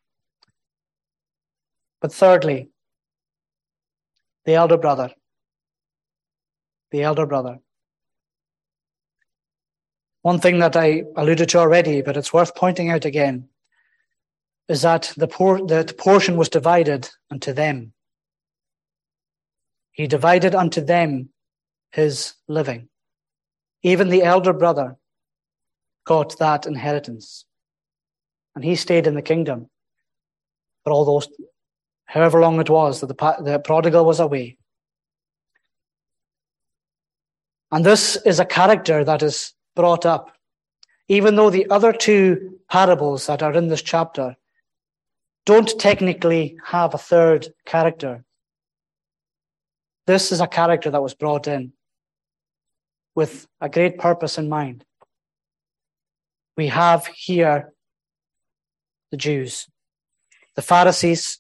But 2.00 2.14
thirdly, 2.14 2.70
the 4.46 4.54
elder 4.54 4.78
brother. 4.78 5.12
The 6.92 7.04
elder 7.04 7.26
brother. 7.26 7.60
One 10.22 10.40
thing 10.40 10.60
that 10.60 10.76
I 10.76 11.04
alluded 11.16 11.50
to 11.50 11.60
already, 11.60 12.02
but 12.02 12.18
it's 12.18 12.34
worth 12.34 12.56
pointing 12.56 12.90
out 12.90 13.06
again, 13.06 13.50
is 14.68 14.82
that 14.82 15.14
the, 15.16 15.28
por- 15.28 15.66
the 15.66 15.94
portion 15.98 16.36
was 16.36 16.50
divided 16.50 17.10
unto 17.32 17.54
them. 17.54 17.94
He 19.92 20.08
divided 20.08 20.54
unto 20.54 20.82
them 20.82 21.30
his 21.92 22.34
living. 22.48 22.90
Even 23.84 24.10
the 24.10 24.24
elder 24.24 24.54
brother 24.54 24.98
got 26.06 26.38
that 26.40 26.66
inheritance. 26.66 27.46
And 28.56 28.64
he 28.64 28.76
stayed 28.76 29.08
in 29.08 29.16
the 29.16 29.22
kingdom 29.22 29.70
for 30.84 30.92
all 30.92 31.06
those, 31.06 31.30
however 32.06 32.42
long 32.42 32.60
it 32.60 32.70
was 32.70 33.02
that 33.02 33.08
the, 33.08 33.36
the 33.44 33.60
prodigal 33.60 34.06
was 34.06 34.20
away. 34.20 34.58
And 37.72 37.86
this 37.86 38.16
is 38.26 38.40
a 38.40 38.46
character 38.46 39.04
that 39.04 39.22
is 39.22 39.54
brought 39.76 40.06
up. 40.06 40.32
Even 41.10 41.36
though 41.36 41.50
the 41.50 41.70
other 41.70 41.94
two 41.94 42.60
parables 42.70 43.28
that 43.28 43.42
are 43.42 43.54
in 43.54 43.68
this 43.68 43.82
chapter 43.82 44.36
don't 45.46 45.80
technically 45.80 46.58
have 46.66 46.94
a 46.94 46.98
third 46.98 47.48
character, 47.66 48.24
this 50.06 50.32
is 50.32 50.42
a 50.42 50.48
character 50.48 50.90
that 50.90 51.02
was 51.02 51.14
brought 51.14 51.48
in 51.48 51.74
with 53.16 53.48
a 53.62 53.70
great 53.70 53.98
purpose 53.98 54.38
in 54.38 54.48
mind. 54.50 54.86
We 56.56 56.68
have 56.68 57.08
here 57.08 57.74
the 59.12 59.18
Jews, 59.18 59.68
the 60.56 60.62
Pharisees, 60.62 61.40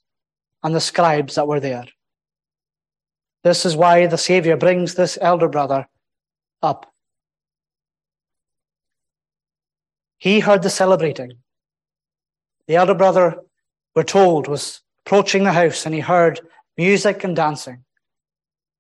and 0.64 0.74
the 0.76 0.82
scribes 0.82 1.36
that 1.36 1.48
were 1.48 1.60
there. 1.60 1.86
This 3.44 3.66
is 3.66 3.76
why 3.76 4.08
the 4.08 4.18
Savior 4.18 4.58
brings 4.58 4.96
this 4.96 5.18
elder 5.22 5.48
brother 5.48 5.88
up. 6.62 6.92
He 10.18 10.40
heard 10.40 10.64
the 10.64 10.70
celebrating. 10.70 11.34
The 12.68 12.76
elder 12.76 12.96
brother, 12.96 13.38
we're 13.96 14.04
told, 14.04 14.48
was 14.48 14.82
approaching 15.06 15.44
the 15.44 15.54
house 15.54 15.86
and 15.86 15.94
he 15.94 16.02
heard 16.02 16.42
music 16.76 17.24
and 17.24 17.36
dancing. 17.36 17.84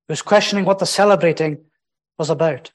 He 0.07 0.11
was 0.11 0.21
questioning 0.21 0.65
what 0.65 0.79
the 0.79 0.85
celebrating 0.85 1.65
was 2.17 2.29
about. 2.29 2.71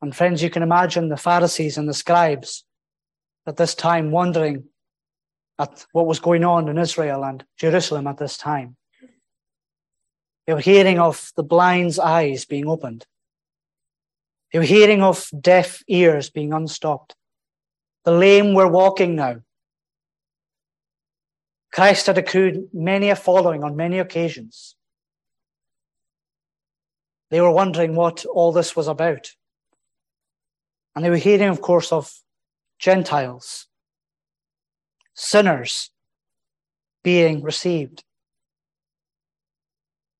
And 0.00 0.14
friends, 0.14 0.42
you 0.42 0.50
can 0.50 0.62
imagine 0.62 1.08
the 1.08 1.16
Pharisees 1.16 1.78
and 1.78 1.88
the 1.88 1.94
scribes 1.94 2.64
at 3.46 3.56
this 3.56 3.74
time 3.74 4.10
wondering 4.10 4.64
at 5.58 5.86
what 5.92 6.06
was 6.06 6.18
going 6.18 6.44
on 6.44 6.68
in 6.68 6.78
Israel 6.78 7.24
and 7.24 7.44
Jerusalem 7.56 8.06
at 8.06 8.18
this 8.18 8.36
time. 8.36 8.76
They 10.46 10.52
were 10.52 10.60
hearing 10.60 10.98
of 10.98 11.32
the 11.36 11.42
blind's 11.42 11.98
eyes 11.98 12.44
being 12.44 12.68
opened. 12.68 13.06
They 14.52 14.58
were 14.58 14.64
hearing 14.64 15.02
of 15.02 15.28
deaf 15.40 15.82
ears 15.88 16.30
being 16.30 16.52
unstopped. 16.52 17.14
The 18.04 18.12
lame 18.12 18.54
were 18.54 18.68
walking 18.68 19.16
now. 19.16 19.40
Christ 21.72 22.06
had 22.06 22.18
accrued 22.18 22.68
many 22.72 23.10
a 23.10 23.16
following 23.16 23.64
on 23.64 23.74
many 23.74 23.98
occasions. 23.98 24.76
They 27.30 27.40
were 27.40 27.50
wondering 27.50 27.96
what 27.96 28.24
all 28.26 28.52
this 28.52 28.76
was 28.76 28.86
about. 28.86 29.32
And 30.94 31.04
they 31.04 31.10
were 31.10 31.16
hearing, 31.16 31.48
of 31.48 31.60
course, 31.60 31.90
of 31.90 32.12
Gentiles, 32.78 33.66
sinners 35.14 35.90
being 37.02 37.42
received 37.42 38.03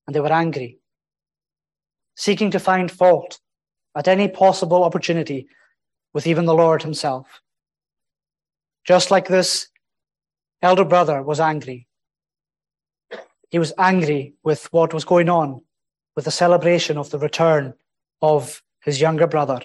and 0.06 0.14
they 0.14 0.20
were 0.20 0.32
angry, 0.32 0.78
seeking 2.16 2.50
to 2.50 2.60
find 2.60 2.90
fault 2.90 3.40
at 3.96 4.08
any 4.08 4.28
possible 4.28 4.84
opportunity 4.84 5.46
with 6.12 6.26
even 6.26 6.44
the 6.44 6.54
Lord 6.54 6.82
Himself. 6.82 7.40
Just 8.84 9.10
like 9.10 9.28
this 9.28 9.68
elder 10.62 10.84
brother 10.84 11.22
was 11.22 11.40
angry. 11.40 11.86
He 13.50 13.58
was 13.58 13.72
angry 13.78 14.34
with 14.42 14.72
what 14.72 14.92
was 14.92 15.04
going 15.04 15.28
on 15.28 15.62
with 16.16 16.24
the 16.24 16.30
celebration 16.30 16.98
of 16.98 17.10
the 17.10 17.18
return 17.18 17.74
of 18.22 18.62
his 18.82 19.00
younger 19.00 19.26
brother. 19.26 19.60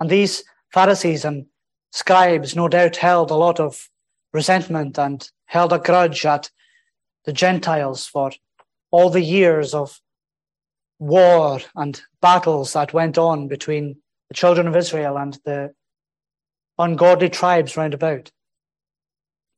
And 0.00 0.10
these 0.10 0.44
Pharisees 0.72 1.24
and 1.24 1.46
scribes 1.92 2.56
no 2.56 2.68
doubt 2.68 2.96
held 2.96 3.30
a 3.30 3.36
lot 3.36 3.60
of 3.60 3.88
resentment 4.32 4.98
and 4.98 5.28
held 5.46 5.72
a 5.72 5.78
grudge 5.78 6.26
at 6.26 6.50
the 7.24 7.32
Gentiles 7.32 8.06
for 8.06 8.32
all 8.90 9.10
the 9.10 9.22
years 9.22 9.74
of 9.74 10.00
war 10.98 11.60
and 11.74 12.00
battles 12.20 12.72
that 12.74 12.94
went 12.94 13.18
on 13.18 13.48
between 13.48 13.96
the 14.28 14.34
children 14.34 14.68
of 14.68 14.76
Israel 14.76 15.16
and 15.16 15.38
the 15.44 15.74
ungodly 16.78 17.28
tribes 17.28 17.76
round 17.76 17.94
about. 17.94 18.30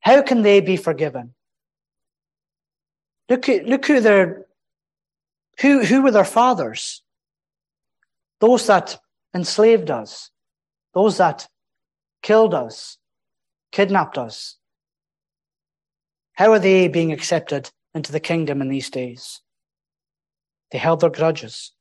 How 0.01 0.23
can 0.23 0.43
they 0.43 0.61
be 0.61 0.77
forgiven? 0.77 1.35
Look, 3.29 3.49
look 3.49 3.87
who 3.87 4.01
their, 4.01 4.47
who, 5.61 5.85
who 5.85 6.03
were 6.03 6.13
their 6.13 6.25
fathers? 6.25 7.03
Those 8.41 8.67
that 8.67 8.99
enslaved 9.35 9.91
us, 9.91 10.31
those 10.95 11.19
that 11.19 11.49
killed 12.23 12.55
us, 12.55 12.99
kidnapped 13.73 14.19
us, 14.19 14.56
how 16.37 16.53
are 16.53 16.59
they 16.59 16.87
being 16.89 17.13
accepted 17.13 17.71
into 17.95 18.13
the 18.13 18.21
kingdom 18.21 18.61
in 18.61 18.69
these 18.69 18.91
days? 18.91 19.41
They 20.71 20.79
held 20.79 21.01
their 21.01 21.11
grudges. 21.11 21.73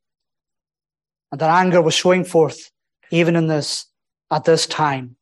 And 1.31 1.41
their 1.41 1.49
anger 1.49 1.81
was 1.81 1.93
showing 1.93 2.23
forth 2.23 2.71
even 3.11 3.35
in 3.35 3.47
this, 3.47 3.85
at 4.31 4.45
this 4.45 4.65
time. 4.65 5.17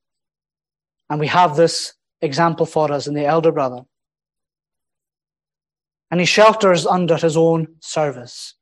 And 1.10 1.20
we 1.20 1.28
have 1.28 1.56
this 1.56 1.94
example 2.22 2.66
for 2.66 2.92
us 2.92 3.08
in 3.08 3.16
the 3.16 3.26
elder 3.26 3.52
brother. 3.52 3.82
And 6.12 6.20
he 6.20 6.26
shelters 6.28 6.86
under 6.86 7.18
his 7.18 7.36
own 7.36 7.68
service. 7.82 8.54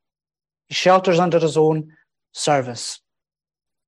He 0.68 0.74
shelters 0.74 1.20
under 1.20 1.40
his 1.40 1.58
own 1.58 1.92
service. 2.32 3.02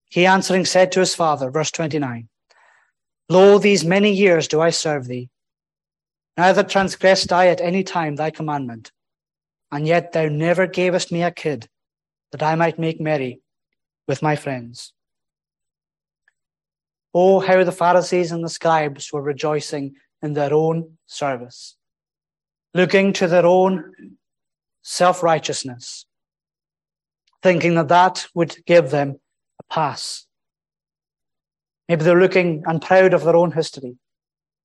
He 0.09 0.25
answering 0.25 0.65
said 0.65 0.91
to 0.91 0.99
his 0.99 1.15
father, 1.15 1.49
verse 1.49 1.71
29, 1.71 2.27
Lo, 3.29 3.57
these 3.57 3.85
many 3.85 4.11
years 4.11 4.49
do 4.49 4.59
I 4.59 4.69
serve 4.69 5.07
thee, 5.07 5.29
Neither 6.37 6.63
transgressed 6.63 7.31
I 7.31 7.47
at 7.47 7.61
any 7.61 7.83
time 7.83 8.15
thy 8.15 8.31
commandment, 8.31 8.91
and 9.71 9.87
yet 9.87 10.11
thou 10.13 10.27
never 10.27 10.65
gavest 10.65 11.11
me 11.11 11.23
a 11.23 11.31
kid, 11.31 11.67
that 12.31 12.41
I 12.41 12.55
might 12.55 12.79
make 12.79 12.99
merry 12.99 13.41
with 14.07 14.23
my 14.23 14.35
friends. 14.35 14.93
Oh, 17.13 17.39
how 17.39 17.63
the 17.63 17.71
Pharisees 17.71 18.31
and 18.31 18.43
the 18.43 18.49
scribes 18.49 19.13
were 19.13 19.21
rejoicing 19.21 19.95
in 20.23 20.33
their 20.33 20.53
own 20.53 20.97
service, 21.05 21.75
looking 22.73 23.13
to 23.13 23.27
their 23.27 23.45
own 23.45 24.17
self 24.81 25.21
righteousness, 25.21 26.05
thinking 27.43 27.75
that 27.75 27.89
that 27.89 28.25
would 28.33 28.65
give 28.65 28.89
them 28.89 29.19
a 29.59 29.73
pass. 29.73 30.25
Maybe 31.87 32.03
they're 32.03 32.19
looking 32.19 32.63
and 32.65 32.81
proud 32.81 33.13
of 33.13 33.23
their 33.23 33.35
own 33.35 33.51
history, 33.51 33.97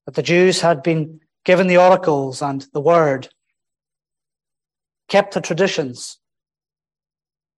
that 0.06 0.14
the 0.14 0.22
Jews 0.22 0.62
had 0.62 0.82
been 0.82 1.20
given 1.44 1.66
the 1.66 1.78
oracles 1.78 2.42
and 2.42 2.66
the 2.72 2.80
word, 2.80 3.28
kept 5.08 5.34
the 5.34 5.40
traditions, 5.40 6.18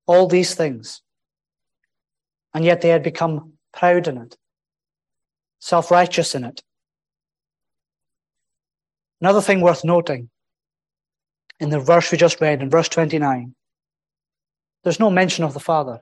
all 0.06 0.26
these 0.26 0.54
things. 0.54 1.02
And 2.54 2.64
yet 2.64 2.80
they 2.80 2.88
had 2.88 3.02
become 3.02 3.54
proud 3.72 4.08
in 4.08 4.18
it, 4.18 4.36
self 5.60 5.90
righteous 5.90 6.34
in 6.34 6.44
it. 6.44 6.62
Another 9.20 9.40
thing 9.40 9.60
worth 9.60 9.84
noting 9.84 10.30
in 11.60 11.68
the 11.68 11.78
verse 11.78 12.10
we 12.10 12.18
just 12.18 12.40
read, 12.40 12.62
in 12.62 12.70
verse 12.70 12.88
29, 12.88 13.54
there's 14.82 14.98
no 14.98 15.10
mention 15.10 15.44
of 15.44 15.52
the 15.52 15.60
Father. 15.60 16.00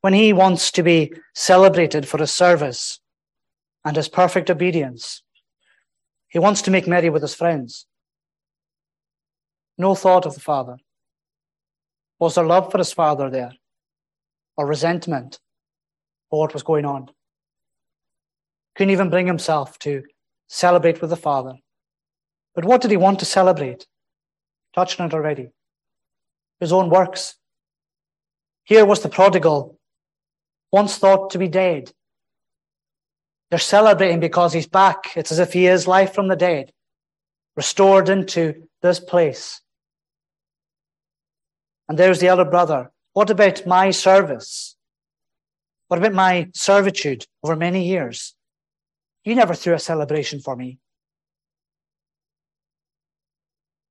When 0.00 0.12
he 0.14 0.32
wants 0.32 0.70
to 0.72 0.82
be 0.82 1.12
celebrated 1.34 2.06
for 2.06 2.18
his 2.18 2.30
service 2.30 3.00
and 3.84 3.96
his 3.96 4.08
perfect 4.08 4.50
obedience, 4.50 5.22
he 6.28 6.38
wants 6.38 6.62
to 6.62 6.70
make 6.70 6.86
merry 6.86 7.10
with 7.10 7.22
his 7.22 7.34
friends. 7.34 7.86
No 9.76 9.94
thought 9.94 10.26
of 10.26 10.34
the 10.34 10.40
father. 10.40 10.76
Was 12.18 12.34
there 12.34 12.44
love 12.44 12.70
for 12.70 12.78
his 12.78 12.92
father 12.92 13.30
there? 13.30 13.52
Or 14.56 14.66
resentment 14.66 15.38
for 16.28 16.40
what 16.40 16.52
was 16.52 16.62
going 16.62 16.84
on? 16.84 17.08
Couldn't 18.76 18.92
even 18.92 19.10
bring 19.10 19.26
himself 19.26 19.78
to 19.80 20.02
celebrate 20.48 21.00
with 21.00 21.10
the 21.10 21.16
father. 21.16 21.54
But 22.54 22.64
what 22.64 22.82
did 22.82 22.90
he 22.90 22.96
want 22.96 23.18
to 23.20 23.24
celebrate? 23.24 23.86
Touched 24.74 25.00
on 25.00 25.08
it 25.08 25.14
already. 25.14 25.48
His 26.60 26.72
own 26.72 26.90
works. 26.90 27.36
Here 28.64 28.84
was 28.84 29.02
the 29.02 29.08
prodigal, 29.08 29.78
once 30.70 30.98
thought 30.98 31.30
to 31.30 31.38
be 31.38 31.48
dead, 31.48 31.92
they're 33.50 33.58
celebrating 33.58 34.20
because 34.20 34.52
he's 34.52 34.68
back. 34.68 35.16
It's 35.16 35.32
as 35.32 35.40
if 35.40 35.52
he 35.52 35.66
is 35.66 35.88
life 35.88 36.14
from 36.14 36.28
the 36.28 36.36
dead, 36.36 36.72
restored 37.56 38.08
into 38.08 38.68
this 38.80 39.00
place. 39.00 39.60
And 41.88 41.98
there's 41.98 42.20
the 42.20 42.28
elder 42.28 42.44
brother. 42.44 42.92
What 43.12 43.30
about 43.30 43.66
my 43.66 43.90
service? 43.90 44.76
What 45.88 45.98
about 45.98 46.12
my 46.12 46.48
servitude 46.54 47.26
over 47.42 47.56
many 47.56 47.88
years? 47.88 48.36
You 49.24 49.34
never 49.34 49.54
threw 49.54 49.74
a 49.74 49.78
celebration 49.80 50.38
for 50.38 50.54
me. 50.54 50.78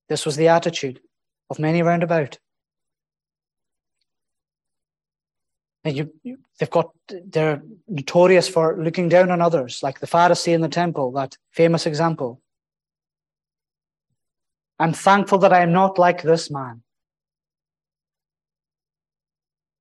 This 0.07 0.25
was 0.25 0.37
the 0.37 0.47
attitude 0.47 1.01
of 1.49 1.59
many 1.59 1.83
round 1.83 2.03
about. 2.03 2.39
And 5.83 5.95
you, 5.95 6.13
you, 6.23 6.37
they've 6.59 6.69
got, 6.69 6.91
they're 7.07 7.61
notorious 7.87 8.49
for 8.49 8.77
looking 8.77 9.07
down 9.07 9.31
on 9.31 9.41
others, 9.41 9.81
like 9.81 9.99
the 9.99 10.07
Pharisee 10.07 10.53
in 10.53 10.61
the 10.61 10.67
temple, 10.67 11.11
that 11.13 11.37
famous 11.51 11.85
example. 11.85 12.41
I'm 14.77 14.93
thankful 14.93 15.37
that 15.39 15.53
I 15.53 15.61
am 15.61 15.71
not 15.71 15.97
like 15.97 16.21
this 16.21 16.51
man. 16.51 16.83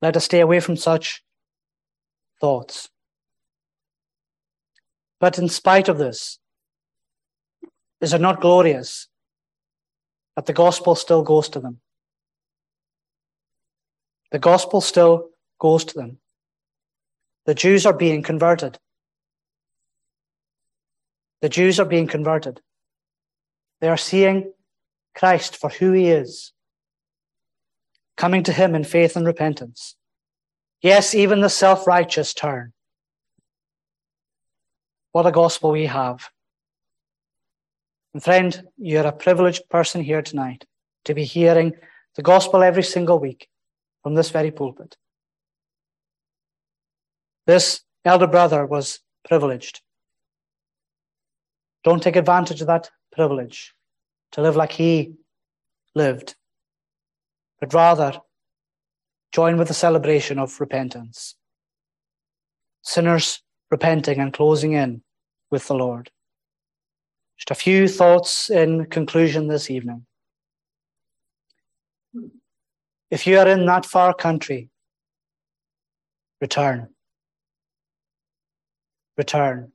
Let 0.00 0.16
us 0.16 0.24
stay 0.24 0.40
away 0.40 0.60
from 0.60 0.76
such 0.76 1.24
thoughts. 2.40 2.88
But 5.20 5.38
in 5.38 5.48
spite 5.48 5.88
of 5.88 5.98
this, 5.98 6.38
is 8.00 8.12
it 8.12 8.20
not 8.20 8.40
glorious 8.40 9.08
that 10.36 10.46
the 10.46 10.52
gospel 10.52 10.94
still 10.94 11.22
goes 11.22 11.48
to 11.48 11.60
them? 11.60 11.80
The 14.30 14.38
gospel 14.38 14.80
still 14.80 15.30
goes 15.58 15.84
to 15.86 15.94
them. 15.94 16.18
The 17.46 17.54
Jews 17.54 17.86
are 17.86 17.92
being 17.92 18.22
converted. 18.22 18.78
The 21.40 21.48
Jews 21.48 21.78
are 21.78 21.84
being 21.84 22.06
converted. 22.06 22.60
They 23.80 23.88
are 23.88 23.96
seeing 23.96 24.52
Christ 25.14 25.56
for 25.56 25.70
who 25.70 25.92
he 25.92 26.08
is, 26.08 26.52
coming 28.16 28.42
to 28.44 28.52
him 28.52 28.74
in 28.74 28.84
faith 28.84 29.16
and 29.16 29.26
repentance. 29.26 29.94
Yes, 30.82 31.14
even 31.14 31.40
the 31.40 31.48
self 31.48 31.86
righteous 31.86 32.34
turn. 32.34 32.72
What 35.12 35.26
a 35.26 35.32
gospel 35.32 35.72
we 35.72 35.86
have. 35.86 36.28
And 38.14 38.22
friend, 38.22 38.62
you're 38.76 39.06
a 39.06 39.12
privileged 39.12 39.68
person 39.68 40.02
here 40.02 40.22
tonight 40.22 40.64
to 41.04 41.14
be 41.14 41.24
hearing 41.24 41.74
the 42.16 42.22
gospel 42.22 42.62
every 42.62 42.82
single 42.82 43.18
week 43.18 43.48
from 44.02 44.14
this 44.14 44.30
very 44.30 44.50
pulpit. 44.50 44.96
This 47.48 47.80
elder 48.04 48.26
brother 48.26 48.66
was 48.66 49.00
privileged. 49.26 49.80
Don't 51.82 52.02
take 52.02 52.16
advantage 52.16 52.60
of 52.60 52.66
that 52.66 52.90
privilege 53.10 53.74
to 54.32 54.42
live 54.42 54.54
like 54.54 54.72
he 54.72 55.14
lived, 55.94 56.36
but 57.58 57.72
rather 57.72 58.20
join 59.32 59.56
with 59.56 59.68
the 59.68 59.74
celebration 59.74 60.38
of 60.38 60.60
repentance. 60.60 61.36
Sinners 62.82 63.42
repenting 63.70 64.18
and 64.18 64.34
closing 64.34 64.74
in 64.74 65.00
with 65.50 65.68
the 65.68 65.74
Lord. 65.74 66.10
Just 67.38 67.50
a 67.50 67.54
few 67.54 67.88
thoughts 67.88 68.50
in 68.50 68.84
conclusion 68.84 69.48
this 69.48 69.70
evening. 69.70 70.04
If 73.10 73.26
you 73.26 73.38
are 73.38 73.48
in 73.48 73.64
that 73.64 73.86
far 73.86 74.12
country, 74.12 74.68
return. 76.42 76.90
Return. 79.18 79.72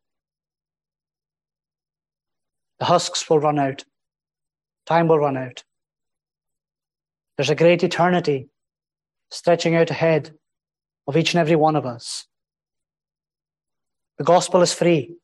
The 2.80 2.86
husks 2.86 3.30
will 3.30 3.40
run 3.40 3.60
out. 3.60 3.84
Time 4.86 5.10
will 5.10 5.20
run 5.20 5.38
out. 5.38 5.64
There's 7.38 7.50
a 7.50 7.56
great 7.56 7.84
eternity 7.84 8.48
stretching 9.32 9.76
out 9.76 9.92
ahead 9.92 10.32
of 11.08 11.18
each 11.18 11.34
and 11.34 11.42
every 11.42 11.58
one 11.58 11.76
of 11.76 11.86
us. 11.86 12.26
The 14.18 14.24
gospel 14.24 14.62
is 14.62 14.74
free. 14.74 15.16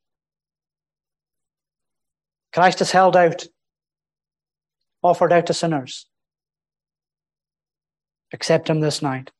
Christ 2.51 2.81
is 2.81 2.91
held 2.91 3.15
out, 3.15 3.45
offered 5.01 5.31
out 5.31 5.45
to 5.45 5.53
sinners. 5.53 6.07
Accept 8.33 8.69
him 8.69 8.81
this 8.81 9.01
night. 9.01 9.31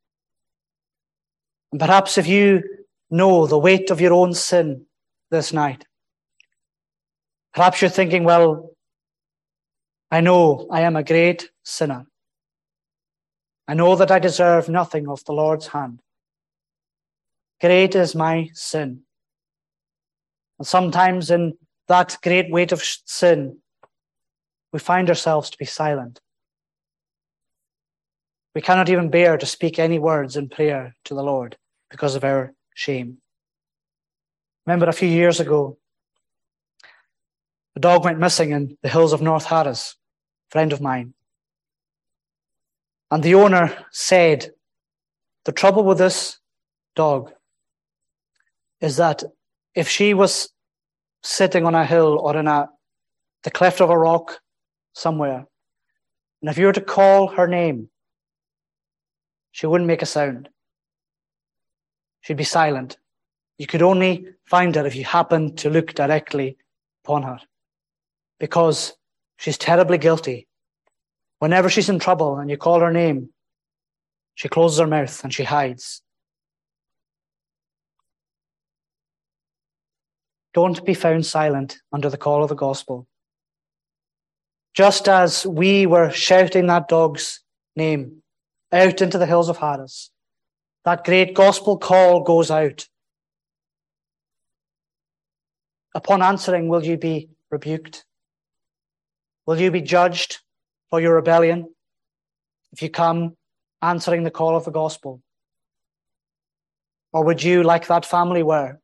And 1.71 1.79
perhaps 1.81 2.17
if 2.17 2.27
you 2.27 2.63
know 3.09 3.47
the 3.47 3.57
weight 3.57 3.89
of 3.89 4.01
your 4.01 4.13
own 4.13 4.33
sin 4.33 4.85
this 5.31 5.53
night, 5.53 5.85
perhaps 7.53 7.81
you're 7.81 7.89
thinking, 7.89 8.23
well, 8.23 8.71
I 10.11 10.21
know 10.21 10.67
I 10.71 10.81
am 10.81 10.95
a 10.95 11.03
great 11.03 11.49
sinner. 11.63 12.05
I 13.67 13.75
know 13.75 13.95
that 13.95 14.09
I 14.09 14.17
deserve 14.17 14.67
nothing 14.67 15.07
of 15.07 15.23
the 15.25 15.33
Lord's 15.33 15.67
hand. 15.67 16.01
Great 17.61 17.93
is 17.93 18.15
my 18.15 18.49
sin. 18.53 19.01
And 20.57 20.67
sometimes 20.67 21.29
in 21.29 21.57
that 21.87 22.17
great 22.23 22.51
weight 22.51 22.71
of 22.71 22.81
sin, 22.83 23.59
we 24.73 24.79
find 24.79 25.09
ourselves 25.09 25.49
to 25.49 25.57
be 25.57 25.65
silent. 25.65 26.19
We 28.55 28.61
cannot 28.61 28.89
even 28.89 29.09
bear 29.09 29.37
to 29.37 29.45
speak 29.45 29.77
any 29.77 29.99
words 29.99 30.35
in 30.35 30.49
prayer 30.49 30.95
to 31.05 31.13
the 31.13 31.23
Lord 31.23 31.57
because 31.91 32.15
of 32.15 32.23
our 32.23 32.53
shame. 32.79 33.17
Remember 34.65 34.87
a 34.87 34.93
few 34.93 35.09
years 35.09 35.39
ago, 35.41 35.77
a 37.75 37.79
dog 37.79 38.05
went 38.05 38.19
missing 38.19 38.51
in 38.51 38.77
the 38.81 38.89
hills 38.89 39.11
of 39.11 39.21
North 39.21 39.45
Harris 39.45 39.95
a 40.47 40.51
friend 40.51 40.71
of 40.71 40.79
mine. 40.81 41.13
And 43.11 43.21
the 43.21 43.35
owner 43.35 43.85
said, 43.91 44.51
The 45.43 45.51
trouble 45.51 45.83
with 45.83 45.97
this 45.97 46.39
dog 46.95 47.33
is 48.79 48.95
that 48.95 49.23
if 49.75 49.89
she 49.89 50.13
was 50.13 50.49
sitting 51.21 51.65
on 51.65 51.75
a 51.75 51.85
hill 51.85 52.17
or 52.17 52.37
in 52.37 52.47
a, 52.47 52.69
the 53.43 53.51
cleft 53.51 53.81
of 53.81 53.89
a 53.89 53.97
rock 53.97 54.39
somewhere, 54.93 55.45
and 56.41 56.49
if 56.49 56.57
you 56.57 56.67
were 56.67 56.79
to 56.79 56.93
call 56.97 57.27
her 57.27 57.47
name, 57.47 57.89
she 59.51 59.67
wouldn't 59.67 59.87
make 59.87 60.01
a 60.01 60.05
sound. 60.05 60.47
She'd 62.21 62.37
be 62.37 62.43
silent. 62.43 62.97
You 63.57 63.67
could 63.67 63.81
only 63.81 64.25
find 64.45 64.75
her 64.75 64.85
if 64.85 64.95
you 64.95 65.05
happened 65.05 65.57
to 65.59 65.69
look 65.69 65.93
directly 65.93 66.57
upon 67.03 67.23
her 67.23 67.39
because 68.39 68.93
She's 69.39 69.57
terribly 69.57 69.97
guilty. 69.97 70.49
Whenever 71.39 71.69
she's 71.69 71.87
in 71.87 71.97
trouble 71.97 72.37
and 72.37 72.49
you 72.49 72.57
call 72.57 72.81
her 72.81 72.91
name, 72.91 73.29
she 74.35 74.49
closes 74.49 74.79
her 74.79 74.87
mouth 74.87 75.23
and 75.23 75.33
she 75.33 75.45
hides. 75.45 76.01
Don't 80.53 80.83
be 80.85 80.93
found 80.93 81.25
silent 81.25 81.77
under 81.93 82.09
the 82.09 82.17
call 82.17 82.43
of 82.43 82.49
the 82.49 82.55
gospel. 82.55 83.07
Just 84.73 85.07
as 85.07 85.45
we 85.45 85.85
were 85.85 86.11
shouting 86.11 86.67
that 86.67 86.89
dog's 86.89 87.41
name 87.77 88.21
out 88.73 89.01
into 89.01 89.17
the 89.17 89.25
hills 89.25 89.47
of 89.47 89.55
Harris, 89.55 90.11
that 90.85 91.03
great 91.03 91.33
gospel 91.33 91.77
call 91.77 92.23
goes 92.23 92.51
out. 92.51 92.87
Upon 95.95 96.21
answering, 96.21 96.67
will 96.67 96.85
you 96.85 96.97
be 96.97 97.29
rebuked? 97.51 98.05
Will 99.45 99.59
you 99.59 99.71
be 99.71 99.81
judged 99.81 100.39
for 100.89 101.01
your 101.01 101.15
rebellion 101.15 101.73
if 102.71 102.81
you 102.81 102.89
come 102.89 103.35
answering 103.81 104.23
the 104.23 104.31
call 104.31 104.55
of 104.55 104.65
the 104.65 104.71
gospel? 104.71 105.21
Or 107.11 107.23
would 107.23 107.43
you, 107.43 107.63
like 107.63 107.87
that 107.87 108.05
family 108.05 108.43
were, 108.43 108.79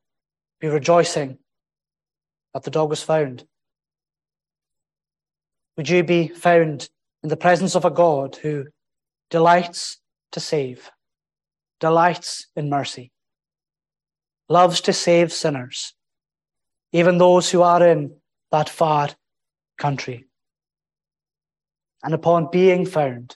be 0.60 0.68
rejoicing 0.68 1.38
that 2.54 2.64
the 2.64 2.72
dog 2.72 2.90
was 2.90 3.04
found? 3.04 3.46
Would 5.78 5.90
you 5.90 6.04
be 6.04 6.30
found 6.30 6.90
in 7.22 7.30
the 7.30 7.38
presence 7.38 7.76
of 7.76 7.86
a 7.86 7.92
God 7.92 8.38
who 8.38 8.66
delights 9.30 10.00
to 10.32 10.40
save, 10.40 10.90
delights 11.80 12.48
in 12.56 12.70
mercy, 12.70 13.12
loves 14.50 14.82
to 14.82 14.94
save 14.94 15.32
sinners, 15.34 15.94
even 16.92 17.18
those 17.18 17.50
who 17.50 17.62
are 17.62 17.86
in 17.86 18.16
that 18.52 18.70
far 18.70 19.10
country? 19.78 20.28
and 22.06 22.14
upon 22.14 22.48
being 22.52 22.86
found, 22.86 23.36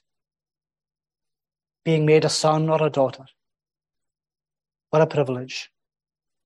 being 1.83 2.05
made 2.05 2.23
a 2.23 2.29
son 2.29 2.69
or 2.69 2.85
a 2.85 2.89
daughter. 2.89 3.25
What 4.91 5.01
a 5.01 5.07
privilege. 5.07 5.71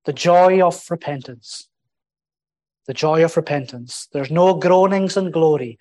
The 0.06 0.14
joy 0.14 0.66
of 0.66 0.90
repentance. 0.90 1.68
The 2.88 2.94
joy 2.94 3.26
of 3.26 3.36
repentance. 3.36 4.08
There's 4.14 4.32
no 4.32 4.54
groanings 4.54 5.18
and 5.18 5.34
glory 5.34 5.78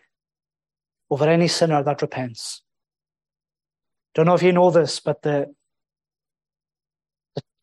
over 1.11 1.29
any 1.29 1.47
sinner 1.47 1.81
that 1.85 2.03
repents. 2.03 2.63
Don't 4.17 4.27
know 4.27 4.35
if 4.35 4.43
you 4.43 4.53
know 4.53 4.73
this, 4.73 4.99
but 4.99 5.23
the, 5.23 5.55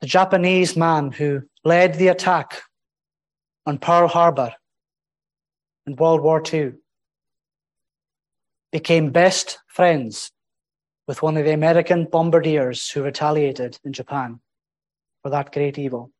the, 0.01 0.07
Japanese 0.07 0.77
man 0.77 1.11
who 1.11 1.43
led 1.63 1.95
the 1.95 2.07
attack 2.07 2.61
on 3.65 3.77
Pearl 3.77 4.07
Harbor 4.07 4.53
in 5.85 5.95
World 5.95 6.21
War 6.21 6.41
II 6.53 6.73
became 8.71 9.11
best 9.11 9.59
friends 9.67 10.31
with 11.07 11.21
one 11.21 11.37
of 11.37 11.45
the 11.45 11.53
American 11.53 12.05
bombardiers 12.05 12.89
who 12.89 13.01
retaliated 13.01 13.79
in 13.83 13.93
Japan. 13.93 14.39
for 15.21 15.29
that 15.31 15.51
great 15.51 15.77
evil. 15.77 16.11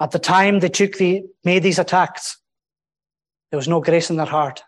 At 0.00 0.10
the 0.10 0.18
time 0.18 0.60
they 0.60 0.68
took 0.68 0.96
the, 0.96 1.24
made 1.44 1.62
these 1.62 1.78
attacks, 1.78 2.38
there 3.50 3.56
was 3.56 3.68
no 3.68 3.80
grace 3.80 4.10
in 4.10 4.16
their 4.16 4.26
heart. 4.26 4.62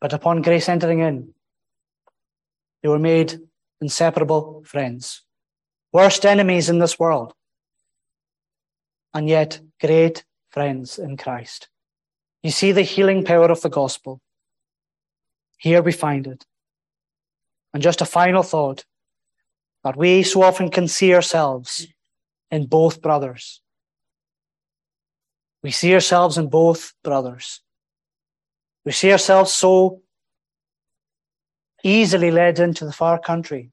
But 0.00 0.12
upon 0.12 0.42
grace 0.42 0.68
entering 0.68 1.00
in, 1.00 1.34
they 2.82 2.88
were 2.88 2.98
made 2.98 3.38
inseparable 3.80 4.62
friends, 4.64 5.22
worst 5.92 6.26
enemies 6.26 6.68
in 6.68 6.78
this 6.78 6.98
world, 6.98 7.32
and 9.14 9.28
yet 9.28 9.60
great 9.80 10.24
friends 10.50 10.98
in 10.98 11.16
Christ. 11.16 11.68
You 12.42 12.50
see 12.50 12.72
the 12.72 12.82
healing 12.82 13.24
power 13.24 13.50
of 13.50 13.60
the 13.62 13.68
gospel. 13.68 14.20
Here 15.58 15.82
we 15.82 15.92
find 15.92 16.26
it. 16.26 16.44
And 17.72 17.82
just 17.82 18.00
a 18.00 18.06
final 18.06 18.42
thought 18.42 18.84
that 19.84 19.96
we 19.96 20.22
so 20.22 20.42
often 20.42 20.70
can 20.70 20.88
see 20.88 21.14
ourselves 21.14 21.86
in 22.50 22.66
both 22.66 23.02
brothers. 23.02 23.60
We 25.62 25.70
see 25.70 25.94
ourselves 25.94 26.38
in 26.38 26.48
both 26.48 26.92
brothers. 27.02 27.60
We 28.84 28.92
see 28.92 29.10
ourselves 29.12 29.52
so 29.52 30.02
easily 31.82 32.30
led 32.30 32.58
into 32.58 32.84
the 32.84 32.92
far 32.92 33.18
country. 33.18 33.72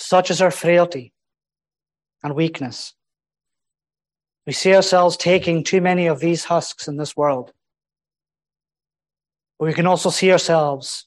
Such 0.00 0.30
is 0.30 0.40
our 0.40 0.50
frailty 0.50 1.12
and 2.22 2.34
weakness. 2.34 2.94
We 4.46 4.54
see 4.54 4.74
ourselves 4.74 5.18
taking 5.18 5.62
too 5.62 5.82
many 5.82 6.06
of 6.06 6.20
these 6.20 6.44
husks 6.44 6.88
in 6.88 6.96
this 6.96 7.14
world. 7.14 7.52
But 9.58 9.66
we 9.66 9.74
can 9.74 9.86
also 9.86 10.08
see 10.08 10.32
ourselves 10.32 11.06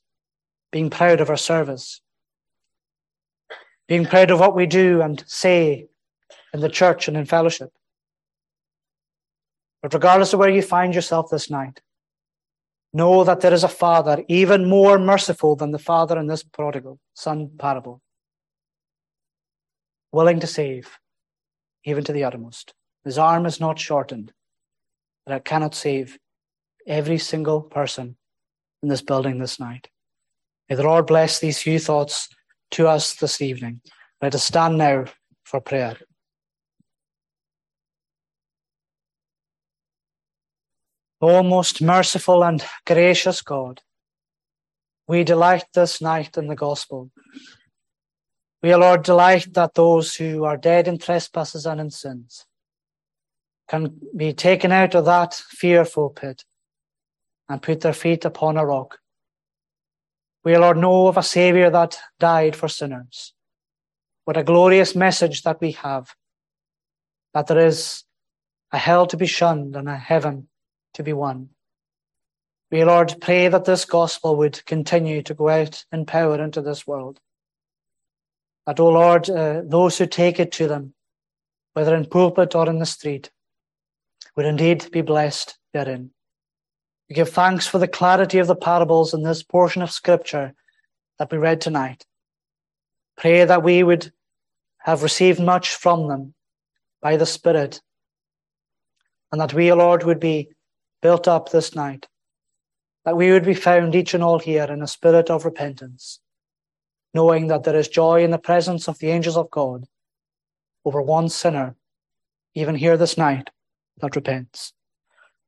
being 0.72 0.92
proud 0.92 1.22
of 1.22 1.32
our 1.32 1.38
service, 1.38 2.02
being 3.88 4.06
proud 4.06 4.30
of 4.30 4.40
what 4.40 4.56
we 4.56 4.68
do 4.68 5.02
and 5.02 5.24
say 5.26 5.88
in 6.54 6.60
the 6.60 6.70
church 6.70 7.08
and 7.08 7.18
in 7.18 7.26
fellowship. 7.26 7.72
But 9.82 9.96
regardless 9.96 10.34
of 10.34 10.40
where 10.40 10.50
you 10.52 10.62
find 10.62 10.94
yourself 10.94 11.32
this 11.32 11.50
night, 11.50 11.82
know 12.94 13.24
that 13.24 13.42
there 13.42 13.54
is 13.54 13.64
a 13.64 13.68
Father 13.68 14.24
even 14.28 14.70
more 14.70 15.00
merciful 15.00 15.56
than 15.56 15.72
the 15.72 15.80
Father 15.80 16.20
in 16.20 16.28
this 16.28 16.44
prodigal 16.44 17.00
son 17.16 17.50
parable, 17.58 18.03
willing 20.14 20.40
to 20.40 20.48
save 20.48 20.98
even 21.84 22.04
to 22.06 22.14
the 22.14 22.24
uttermost. 22.24 22.74
His 23.04 23.18
arm 23.18 23.46
is 23.46 23.60
not 23.60 23.80
shortened, 23.80 24.32
but 25.26 25.36
it 25.36 25.44
cannot 25.44 25.76
save 25.76 26.18
every 26.88 27.18
single 27.18 27.62
person 27.62 28.16
in 28.82 28.90
this 28.90 29.02
building 29.02 29.40
this 29.40 29.60
night. 29.60 29.90
May 30.70 30.76
the 30.76 30.84
Lord 30.84 31.08
bless 31.08 31.40
these 31.40 31.62
few 31.62 31.80
thoughts 31.80 32.30
to 32.72 32.88
us 32.88 33.16
this 33.16 33.42
evening. 33.42 33.82
Let 34.22 34.36
us 34.36 34.46
stand 34.46 34.78
now 34.78 35.06
for 35.44 35.60
prayer. 35.60 35.98
O 41.22 41.42
most 41.42 41.82
merciful 41.82 42.44
and 42.44 42.64
gracious 42.86 43.42
God, 43.42 43.82
we 45.08 45.24
delight 45.24 45.66
this 45.74 46.02
night 46.02 46.38
in 46.38 46.48
the 46.48 46.56
gospel. 46.56 47.12
We, 48.64 48.74
Lord, 48.74 49.04
delight 49.04 49.54
that 49.56 49.74
those 49.74 50.16
who 50.16 50.46
are 50.46 50.56
dead 50.56 50.88
in 50.88 50.98
trespasses 50.98 51.66
and 51.66 51.82
in 51.82 51.90
sins 51.90 52.46
can 53.68 54.00
be 54.16 54.32
taken 54.32 54.72
out 54.72 54.96
of 54.96 55.04
that 55.04 55.34
fearful 55.34 56.10
pit 56.10 56.46
and 57.50 57.62
put 57.62 57.82
their 57.82 57.94
feet 57.94 58.24
upon 58.24 58.56
a 58.56 58.66
rock. 58.66 59.00
We, 60.46 60.58
Lord, 60.58 60.78
know 60.78 61.08
of 61.08 61.18
a 61.18 61.24
Saviour 61.24 61.70
that 61.72 61.98
died 62.20 62.56
for 62.56 62.70
sinners. 62.70 63.34
What 64.24 64.38
a 64.38 64.44
glorious 64.44 64.96
message 64.96 65.44
that 65.44 65.60
we 65.60 65.74
have 65.74 66.16
that 67.34 67.48
there 67.48 67.66
is 67.66 68.04
a 68.72 68.78
hell 68.78 69.08
to 69.08 69.18
be 69.18 69.26
shunned 69.26 69.76
and 69.76 69.90
a 69.90 69.98
heaven 69.98 70.48
to 70.94 71.04
be 71.04 71.12
won. 71.12 71.50
We, 72.72 72.86
Lord, 72.86 73.16
pray 73.20 73.50
that 73.50 73.66
this 73.66 73.84
gospel 73.84 74.38
would 74.38 74.66
continue 74.66 75.22
to 75.24 75.34
go 75.34 75.50
out 75.50 75.84
in 75.92 76.06
power 76.06 76.42
into 76.42 76.62
this 76.62 76.88
world. 76.88 77.20
That, 78.66 78.80
O 78.80 78.88
oh 78.88 78.92
Lord, 78.92 79.30
uh, 79.30 79.62
those 79.66 79.98
who 79.98 80.06
take 80.06 80.40
it 80.40 80.52
to 80.54 80.68
them, 80.68 80.94
whether 81.74 81.96
in 81.96 82.06
pulpit 82.06 82.56
or 82.56 82.70
in 82.70 82.80
the 82.80 82.86
street, 82.86 83.32
would 84.36 84.46
indeed 84.46 84.90
be 84.92 85.02
blessed 85.02 85.58
therein. 85.74 86.12
We 87.10 87.16
give 87.16 87.30
thanks 87.30 87.68
for 87.68 87.78
the 87.78 87.88
clarity 87.88 88.40
of 88.40 88.48
the 88.48 88.56
parables 88.56 89.14
in 89.14 89.24
this 89.24 89.44
portion 89.44 89.82
of 89.82 89.92
Scripture 89.92 90.54
that 91.20 91.32
we 91.32 91.38
read 91.38 91.62
tonight. 91.62 92.06
Pray 93.18 93.44
that 93.44 93.64
we 93.64 93.84
would 93.84 94.12
have 94.80 95.04
received 95.04 95.40
much 95.40 95.76
from 95.76 96.08
them 96.08 96.34
by 97.02 97.18
the 97.18 97.26
Spirit, 97.26 97.82
and 99.32 99.42
that 99.42 99.54
we, 99.54 99.72
O 99.72 99.76
Lord, 99.76 100.04
would 100.04 100.20
be 100.20 100.50
built 101.02 101.28
up 101.28 101.50
this 101.50 101.76
night, 101.76 102.08
that 103.04 103.18
we 103.18 103.32
would 103.32 103.44
be 103.44 103.54
found 103.54 103.94
each 103.94 104.14
and 104.14 104.24
all 104.24 104.40
here 104.40 104.64
in 104.64 104.82
a 104.82 104.88
spirit 104.88 105.30
of 105.30 105.46
repentance, 105.46 106.20
knowing 107.14 107.48
that 107.48 107.64
there 107.64 107.76
is 107.76 107.88
joy 107.88 108.24
in 108.24 108.32
the 108.32 108.38
presence 108.38 108.88
of 108.88 109.00
the 109.00 109.10
angels 109.10 109.38
of 109.38 109.52
God 109.52 109.86
over 110.86 111.02
one 111.02 111.30
sinner, 111.30 111.76
even 112.56 112.76
here 112.76 112.98
this 112.98 113.18
night, 113.18 113.50
that 114.02 114.16
repents. 114.16 114.74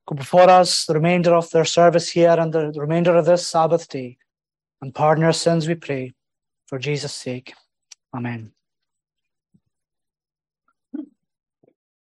Go 0.07 0.15
before 0.15 0.49
us 0.49 0.85
the 0.85 0.93
remainder 0.93 1.33
of 1.33 1.49
their 1.49 1.65
service 1.65 2.09
here 2.09 2.35
and 2.37 2.53
the 2.53 2.71
remainder 2.75 3.15
of 3.15 3.25
this 3.25 3.47
Sabbath 3.47 3.87
day, 3.89 4.17
and 4.81 4.93
pardon 4.93 5.23
our 5.23 5.33
sins, 5.33 5.67
we 5.67 5.75
pray, 5.75 6.13
for 6.67 6.79
Jesus' 6.79 7.13
sake. 7.13 7.53
Amen. 8.13 8.54